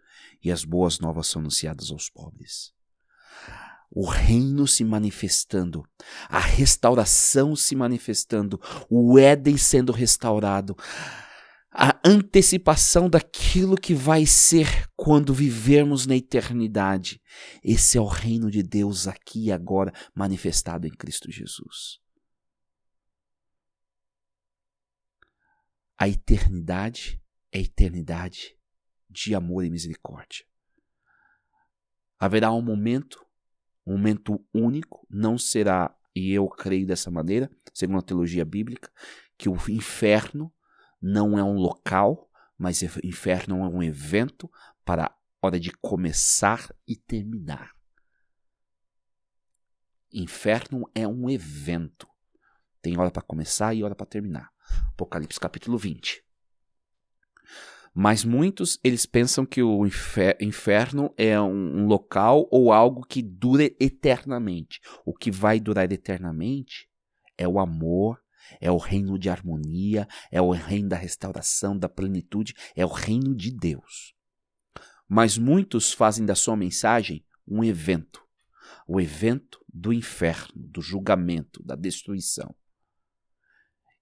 e 0.43 0.51
as 0.51 0.65
boas 0.65 0.99
novas 0.99 1.27
são 1.27 1.41
anunciadas 1.41 1.91
aos 1.91 2.09
pobres. 2.09 2.73
O 3.91 4.05
reino 4.05 4.67
se 4.67 4.83
manifestando, 4.83 5.83
a 6.27 6.39
restauração 6.39 7.55
se 7.55 7.75
manifestando, 7.75 8.59
o 8.89 9.17
Éden 9.17 9.57
sendo 9.57 9.91
restaurado, 9.91 10.75
a 11.71 11.99
antecipação 12.03 13.09
daquilo 13.09 13.75
que 13.75 13.93
vai 13.93 14.25
ser 14.25 14.87
quando 14.95 15.33
vivermos 15.33 16.05
na 16.05 16.15
eternidade. 16.15 17.21
Esse 17.63 17.97
é 17.97 18.01
o 18.01 18.05
reino 18.05 18.49
de 18.49 18.63
Deus 18.63 19.07
aqui 19.07 19.45
e 19.45 19.51
agora 19.51 19.93
manifestado 20.15 20.87
em 20.87 20.91
Cristo 20.91 21.31
Jesus. 21.31 21.99
A 26.01 26.07
eternidade 26.07 27.21
é 27.51 27.59
eternidade 27.59 28.57
de 29.09 29.35
amor 29.35 29.65
e 29.65 29.69
misericórdia. 29.69 30.45
Haverá 32.17 32.53
um 32.53 32.61
momento, 32.61 33.25
um 33.85 33.97
momento 33.97 34.41
único, 34.53 35.05
não 35.09 35.37
será, 35.37 35.93
e 36.15 36.31
eu 36.31 36.47
creio 36.47 36.87
dessa 36.87 37.11
maneira, 37.11 37.51
segundo 37.73 37.99
a 37.99 38.01
teologia 38.01 38.45
bíblica, 38.45 38.89
que 39.37 39.49
o 39.49 39.57
inferno 39.69 40.53
não 41.01 41.37
é 41.37 41.43
um 41.43 41.57
local, 41.57 42.31
mas 42.57 42.81
o 42.81 43.05
inferno 43.05 43.57
é 43.65 43.67
um 43.67 43.83
evento 43.83 44.49
para 44.85 45.07
a 45.07 45.15
hora 45.41 45.59
de 45.59 45.71
começar 45.81 46.73
e 46.87 46.95
terminar. 46.95 47.75
Inferno 50.13 50.89
é 50.95 51.05
um 51.05 51.29
evento. 51.29 52.07
Tem 52.81 52.97
hora 52.97 53.11
para 53.11 53.21
começar 53.21 53.73
e 53.73 53.83
hora 53.83 53.95
para 53.95 54.05
terminar. 54.05 54.49
Apocalipse 54.89 55.39
capítulo 55.39 55.77
20. 55.77 56.23
Mas 57.93 58.23
muitos 58.23 58.79
eles 58.83 59.05
pensam 59.05 59.45
que 59.45 59.61
o 59.63 59.85
inferno 59.85 61.13
é 61.17 61.39
um, 61.39 61.85
local 61.85 62.47
ou 62.51 62.71
algo 62.71 63.05
que 63.05 63.21
dura 63.21 63.63
eternamente. 63.79 64.79
O 65.05 65.13
que 65.13 65.31
vai 65.31 65.59
durar 65.59 65.91
eternamente 65.91 66.87
é 67.37 67.47
o 67.47 67.59
amor, 67.59 68.21
é 68.61 68.71
o 68.71 68.77
reino 68.77 69.17
de 69.17 69.29
harmonia, 69.29 70.07
é 70.31 70.41
o 70.41 70.51
reino 70.51 70.89
da 70.89 70.95
restauração, 70.95 71.77
da 71.77 71.89
plenitude, 71.89 72.53
é 72.75 72.85
o 72.85 72.89
reino 72.89 73.35
de 73.35 73.51
Deus. 73.51 74.13
Mas 75.07 75.37
muitos 75.37 75.91
fazem 75.91 76.25
da 76.25 76.35
sua 76.35 76.55
mensagem 76.55 77.25
um 77.47 77.63
evento 77.63 78.21
o 78.87 78.99
evento 78.99 79.63
do 79.71 79.93
inferno, 79.93 80.51
do 80.55 80.81
julgamento, 80.81 81.61
da 81.63 81.75
destruição 81.75 82.55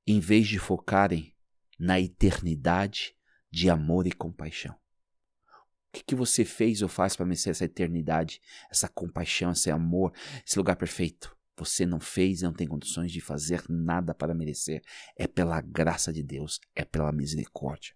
em 0.08 0.22
vez 0.22 0.48
de 0.48 0.58
focarem 0.58 1.36
na 1.78 2.00
eternidade 2.00 3.14
de 3.52 3.70
amor 3.70 4.08
e 4.08 4.12
compaixão. 4.12 4.74
O 4.74 5.92
que, 5.92 6.04
que 6.04 6.16
você 6.16 6.46
fez 6.46 6.82
ou 6.82 6.88
faz 6.88 7.16
para 7.16 7.26
merecer 7.26 7.52
essa 7.52 7.66
eternidade, 7.66 8.42
essa 8.70 8.88
compaixão, 8.88 9.52
esse 9.52 9.70
amor, 9.70 10.14
esse 10.46 10.58
lugar 10.58 10.78
perfeito? 10.78 11.36
Você 11.58 11.86
não 11.86 12.00
fez 12.00 12.42
e 12.42 12.44
não 12.44 12.54
tem 12.54 12.68
condições 12.68 13.12
de 13.12 13.20
fazer 13.20 13.64
nada 13.68 14.14
para 14.14 14.34
merecer. 14.34 14.82
É 15.18 15.28
pela 15.28 15.60
graça 15.60 16.14
de 16.14 16.24
Deus, 16.24 16.62
é 16.74 16.86
pela 16.86 17.12
misericórdia 17.12 17.96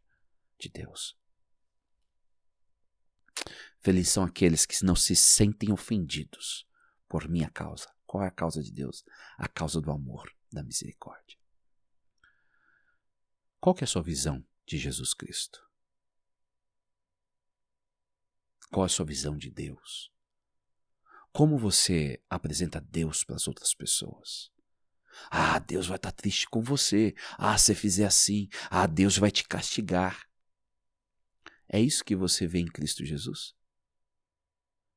de 0.60 0.68
Deus. 0.68 1.18
Felizes 3.80 4.14
são 4.14 4.24
aqueles 4.24 4.66
que 4.66 4.84
não 4.84 4.96
se 4.96 5.16
sentem 5.16 5.72
ofendidos 5.72 6.68
por 7.08 7.30
minha 7.30 7.50
causa. 7.50 7.88
Qual 8.06 8.24
é 8.24 8.28
a 8.28 8.32
causa 8.32 8.62
de 8.62 8.72
Deus? 8.72 9.06
A 9.38 9.48
causa 9.48 9.80
do 9.80 9.92
amor, 9.92 10.30
da 10.52 10.64
misericórdia. 10.64 11.41
Qual 13.62 13.76
que 13.76 13.84
é 13.84 13.86
a 13.86 13.88
sua 13.88 14.02
visão 14.02 14.44
de 14.66 14.76
Jesus 14.76 15.14
Cristo? 15.14 15.64
Qual 18.72 18.84
é 18.84 18.88
a 18.88 18.90
sua 18.90 19.06
visão 19.06 19.38
de 19.38 19.52
Deus? 19.52 20.12
Como 21.32 21.60
você 21.60 22.20
apresenta 22.28 22.82
Deus 22.82 23.24
para 23.24 23.36
as 23.36 23.48
outras 23.48 23.76
pessoas? 23.76 24.52
Ah, 25.30 25.60
Deus 25.60 25.86
vai 25.86 25.98
estar 25.98 26.12
triste 26.12 26.50
com 26.50 26.64
você. 26.64 27.14
Ah, 27.38 27.56
se 27.56 27.76
fizer 27.76 28.06
assim, 28.06 28.50
ah, 28.68 28.88
Deus 28.88 29.18
vai 29.18 29.30
te 29.30 29.44
castigar. 29.48 30.28
É 31.70 31.80
isso 31.80 32.04
que 32.04 32.16
você 32.16 32.48
vê 32.48 32.62
em 32.62 32.68
Cristo 32.68 33.06
Jesus? 33.06 33.56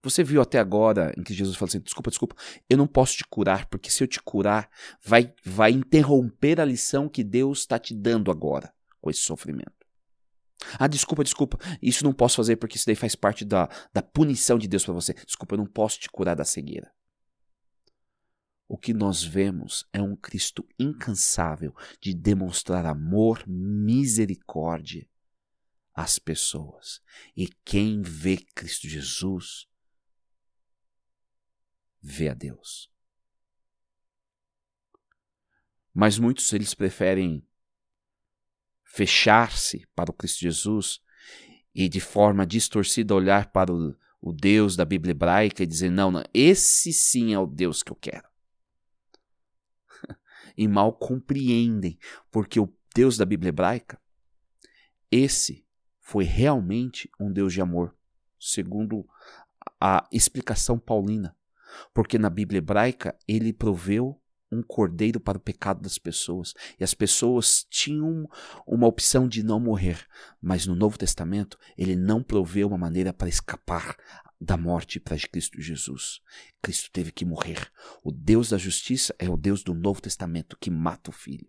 Você 0.05 0.23
viu 0.23 0.43
até 0.43 0.59
agora 0.59 1.15
em 1.17 1.23
que 1.23 1.33
Jesus 1.33 1.57
fala 1.57 1.69
assim: 1.69 1.81
desculpa, 1.81 2.11
desculpa, 2.11 2.37
eu 2.69 2.77
não 2.77 2.87
posso 2.87 3.17
te 3.17 3.25
curar, 3.25 3.67
porque 3.67 3.91
se 3.91 4.05
eu 4.05 4.07
te 4.07 4.21
curar, 4.21 4.69
vai, 5.03 5.33
vai 5.43 5.73
interromper 5.73 6.61
a 6.61 6.65
lição 6.65 7.09
que 7.09 7.25
Deus 7.25 7.61
está 7.61 7.79
te 7.79 7.95
dando 7.95 8.31
agora 8.31 8.73
com 9.01 9.11
esse 9.11 9.21
sofrimento. 9.21 9.73
Ah, 10.79 10.87
desculpa, 10.87 11.25
desculpa, 11.25 11.59
isso 11.83 12.05
não 12.05 12.13
posso 12.13 12.37
fazer 12.37 12.57
porque 12.57 12.77
isso 12.77 12.87
daí 12.87 12.95
faz 12.95 13.15
parte 13.15 13.45
da, 13.45 13.69
da 13.93 14.03
punição 14.03 14.59
de 14.59 14.69
Deus 14.69 14.85
para 14.85 14.95
você. 14.95 15.15
Desculpa, 15.15 15.55
eu 15.55 15.59
não 15.59 15.67
posso 15.67 15.99
te 15.99 16.09
curar 16.09 16.37
da 16.37 16.45
cegueira. 16.45 16.93
O 18.69 18.77
que 18.77 18.95
nós 18.95 19.23
vemos 19.23 19.87
é 19.93 20.01
um 20.01 20.17
Cristo 20.17 20.67
incansável 20.79 21.75
de 22.01 22.15
demonstrar 22.15 22.87
amor, 22.87 23.43
misericórdia 23.47 25.07
às 25.95 26.19
pessoas. 26.19 27.01
E 27.37 27.49
quem 27.65 28.03
vê 28.03 28.39
Cristo 28.55 28.89
Jesus 28.89 29.67
vê 32.05 32.29
a 32.29 32.35
Deus. 32.35 32.93
Mas 35.93 36.19
muitos 36.19 36.53
eles 36.53 36.75
preferem 36.75 37.47
fechar-se 38.85 39.87
para 39.95 40.11
o 40.11 40.15
Cristo 40.15 40.41
Jesus 40.41 41.01
e 41.75 41.89
de 41.89 42.01
forma 42.01 42.47
distorcida 42.47 43.15
olhar 43.15 43.51
para 43.51 43.73
o, 43.73 43.97
o 44.21 44.33
Deus 44.33 44.77
da 44.77 44.85
Bíblia 44.85 45.13
hebraica 45.13 45.63
e 45.63 45.67
dizer: 45.67 45.91
não, 45.91 46.11
não, 46.11 46.23
esse 46.35 46.93
sim 46.93 47.33
é 47.33 47.39
o 47.39 47.47
Deus 47.47 47.83
que 47.83 47.91
eu 47.91 47.97
quero. 47.97 48.29
e 50.57 50.69
mal 50.69 50.93
compreendem, 50.93 51.99
porque 52.31 52.61
o 52.61 52.73
Deus 52.95 53.17
da 53.17 53.25
Bíblia 53.25 53.49
hebraica, 53.49 53.99
esse 55.11 55.67
foi 56.01 56.25
realmente 56.25 57.11
um 57.19 57.33
Deus 57.33 57.53
de 57.53 57.63
amor, 57.63 57.97
segundo 58.39 59.09
a 59.81 60.07
explicação 60.13 60.79
paulina. 60.79 61.35
Porque 61.93 62.18
na 62.18 62.31
Bíblia 62.31 62.59
hebraica 62.59 63.16
ele 63.27 63.53
proveu 63.53 64.20
um 64.51 64.62
cordeiro 64.62 65.18
para 65.18 65.39
o 65.39 65.41
pecado 65.41 65.83
das 65.83 65.99
pessoas. 65.99 66.55
E 66.79 66.85
as 66.85 66.95
pessoas 66.95 67.66
tinham 67.68 68.29
uma 68.66 68.87
opção 68.87 69.27
de 69.27 69.43
não 69.43 69.59
morrer. 69.59 70.07
Mas 70.41 70.66
no 70.66 70.75
Novo 70.75 70.97
Testamento, 70.97 71.59
ele 71.77 71.97
não 71.97 72.22
proveu 72.22 72.68
uma 72.68 72.79
maneira 72.79 73.12
para 73.12 73.29
escapar 73.29 73.97
da 74.41 74.57
morte 74.57 75.01
para 75.01 75.16
Cristo 75.16 75.61
Jesus. 75.61 76.20
Cristo 76.62 76.91
teve 76.93 77.11
que 77.11 77.25
morrer. 77.25 77.70
O 78.03 78.12
Deus 78.12 78.51
da 78.51 78.59
justiça 78.59 79.14
é 79.18 79.29
o 79.29 79.37
Deus 79.37 79.62
do 79.62 79.75
Novo 79.75 80.01
Testamento 80.01 80.57
que 80.61 80.70
mata 80.70 81.11
o 81.11 81.12
filho. 81.12 81.49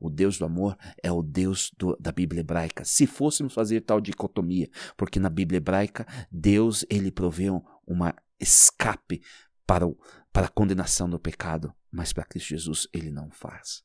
O 0.00 0.10
Deus 0.10 0.36
do 0.36 0.44
amor 0.44 0.76
é 1.00 1.12
o 1.12 1.22
Deus 1.22 1.70
do, 1.78 1.96
da 2.00 2.10
Bíblia 2.10 2.40
hebraica. 2.40 2.84
Se 2.84 3.06
fôssemos 3.06 3.54
fazer 3.54 3.82
tal 3.82 4.00
dicotomia, 4.00 4.68
porque 4.96 5.20
na 5.20 5.30
Bíblia 5.30 5.58
hebraica 5.58 6.06
Deus 6.30 6.84
ele 6.90 7.12
proveu 7.12 7.64
uma 7.86 8.12
escape 8.40 9.22
para, 9.66 9.86
o, 9.86 9.96
para 10.32 10.46
a 10.46 10.50
condenação 10.50 11.08
do 11.08 11.18
pecado, 11.18 11.74
mas 11.90 12.12
para 12.12 12.24
Cristo 12.24 12.48
Jesus 12.48 12.88
ele 12.92 13.10
não 13.10 13.30
faz. 13.30 13.84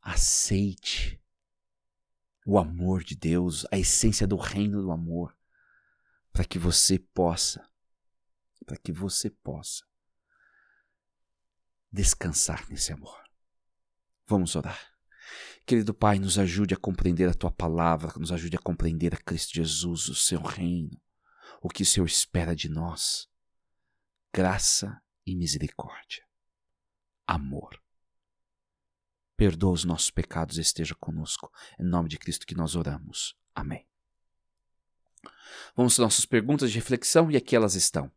Aceite 0.00 1.20
o 2.44 2.58
amor 2.58 3.02
de 3.02 3.16
Deus, 3.16 3.66
a 3.72 3.78
essência 3.78 4.26
do 4.26 4.36
reino 4.36 4.80
do 4.80 4.92
amor, 4.92 5.36
para 6.32 6.44
que 6.44 6.58
você 6.58 6.98
possa, 6.98 7.68
para 8.64 8.76
que 8.76 8.92
você 8.92 9.30
possa 9.30 9.84
descansar 11.90 12.68
nesse 12.68 12.92
amor. 12.92 13.20
Vamos 14.28 14.54
orar. 14.54 14.80
Querido 15.64 15.92
Pai, 15.92 16.20
nos 16.20 16.38
ajude 16.38 16.74
a 16.74 16.76
compreender 16.76 17.28
a 17.28 17.34
tua 17.34 17.50
palavra, 17.50 18.12
nos 18.16 18.30
ajude 18.30 18.56
a 18.56 18.60
compreender 18.60 19.12
a 19.12 19.18
Cristo 19.18 19.54
Jesus, 19.54 20.08
o 20.08 20.14
seu 20.14 20.40
reino 20.40 21.00
o 21.60 21.68
que 21.68 21.82
o 21.82 21.86
Senhor 21.86 22.06
espera 22.06 22.54
de 22.54 22.68
nós: 22.68 23.28
graça 24.32 25.00
e 25.24 25.34
misericórdia, 25.34 26.24
amor. 27.26 27.80
Perdoa 29.36 29.72
os 29.72 29.84
nossos 29.84 30.10
pecados 30.10 30.56
e 30.56 30.62
esteja 30.62 30.94
conosco. 30.94 31.52
Em 31.78 31.84
nome 31.84 32.08
de 32.08 32.18
Cristo 32.18 32.46
que 32.46 32.54
nós 32.54 32.74
oramos. 32.74 33.36
Amém. 33.54 33.86
Vamos 35.76 35.94
às 35.94 35.98
nossas 35.98 36.24
perguntas 36.24 36.70
de 36.70 36.78
reflexão 36.78 37.30
e 37.30 37.36
aqui 37.36 37.54
elas 37.54 37.74
estão. 37.74 38.10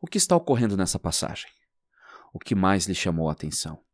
O 0.00 0.06
que 0.06 0.16
está 0.16 0.34
ocorrendo 0.34 0.76
nessa 0.76 0.98
passagem? 0.98 1.50
O 2.32 2.38
que 2.38 2.54
mais 2.54 2.86
lhe 2.86 2.94
chamou 2.94 3.28
a 3.28 3.32
atenção? 3.32 3.84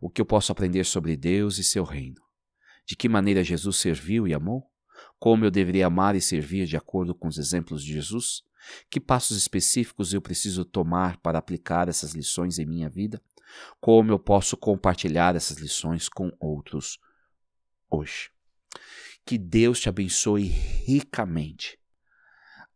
O 0.00 0.08
que 0.08 0.20
eu 0.20 0.24
posso 0.24 0.50
aprender 0.50 0.84
sobre 0.84 1.14
Deus 1.16 1.58
e 1.58 1.64
seu 1.64 1.84
reino? 1.84 2.22
De 2.86 2.96
que 2.96 3.08
maneira 3.08 3.44
Jesus 3.44 3.76
serviu 3.76 4.26
e 4.26 4.32
amou? 4.32 4.70
Como 5.24 5.42
eu 5.42 5.50
deveria 5.50 5.86
amar 5.86 6.14
e 6.14 6.20
servir 6.20 6.66
de 6.66 6.76
acordo 6.76 7.14
com 7.14 7.28
os 7.28 7.38
exemplos 7.38 7.82
de 7.82 7.94
Jesus? 7.94 8.42
Que 8.90 9.00
passos 9.00 9.38
específicos 9.38 10.12
eu 10.12 10.20
preciso 10.20 10.66
tomar 10.66 11.16
para 11.16 11.38
aplicar 11.38 11.88
essas 11.88 12.12
lições 12.12 12.58
em 12.58 12.66
minha 12.66 12.90
vida? 12.90 13.18
Como 13.80 14.12
eu 14.12 14.18
posso 14.18 14.54
compartilhar 14.54 15.34
essas 15.34 15.56
lições 15.56 16.10
com 16.10 16.30
outros 16.38 16.98
hoje? 17.88 18.28
Que 19.24 19.38
Deus 19.38 19.80
te 19.80 19.88
abençoe 19.88 20.44
ricamente 20.44 21.78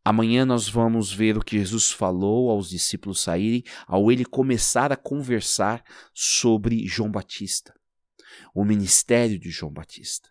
Amanhã 0.02 0.46
nós 0.46 0.70
vamos 0.70 1.12
ver 1.12 1.36
o 1.36 1.44
que 1.44 1.58
Jesus 1.58 1.90
falou 1.90 2.48
aos 2.48 2.70
discípulos 2.70 3.20
saírem 3.20 3.62
ao 3.86 4.10
ele 4.10 4.24
começar 4.24 4.90
a 4.90 4.96
conversar 4.96 5.84
sobre 6.14 6.86
João 6.86 7.10
Batista, 7.10 7.74
o 8.54 8.64
ministério 8.64 9.38
de 9.38 9.50
João 9.50 9.70
Batista, 9.70 10.30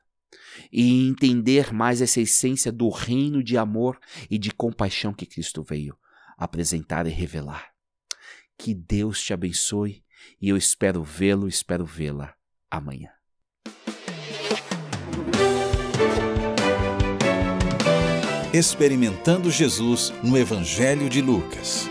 e 0.72 1.08
entender 1.08 1.74
mais 1.74 2.02
essa 2.02 2.22
essência 2.22 2.72
do 2.72 2.90
reino 2.90 3.44
de 3.44 3.58
amor 3.58 4.00
e 4.30 4.38
de 4.38 4.52
compaixão 4.52 5.14
que 5.14 5.26
Cristo 5.26 5.64
veio 5.64 5.98
apresentar 6.38 7.08
e 7.08 7.10
revelar. 7.10 7.72
Que 8.58 8.74
Deus 8.74 9.22
te 9.24 9.34
abençoe 9.34 10.04
e 10.42 10.50
eu 10.50 10.58
espero 10.58 11.04
vê-lo, 11.04 11.48
espero 11.48 11.86
vê-la 11.86 12.34
amanhã. 12.70 13.10
Experimentando 18.54 19.52
Jesus 19.52 20.12
no 20.24 20.38
Evangelho 20.38 21.10
de 21.10 21.22
Lucas. 21.22 21.88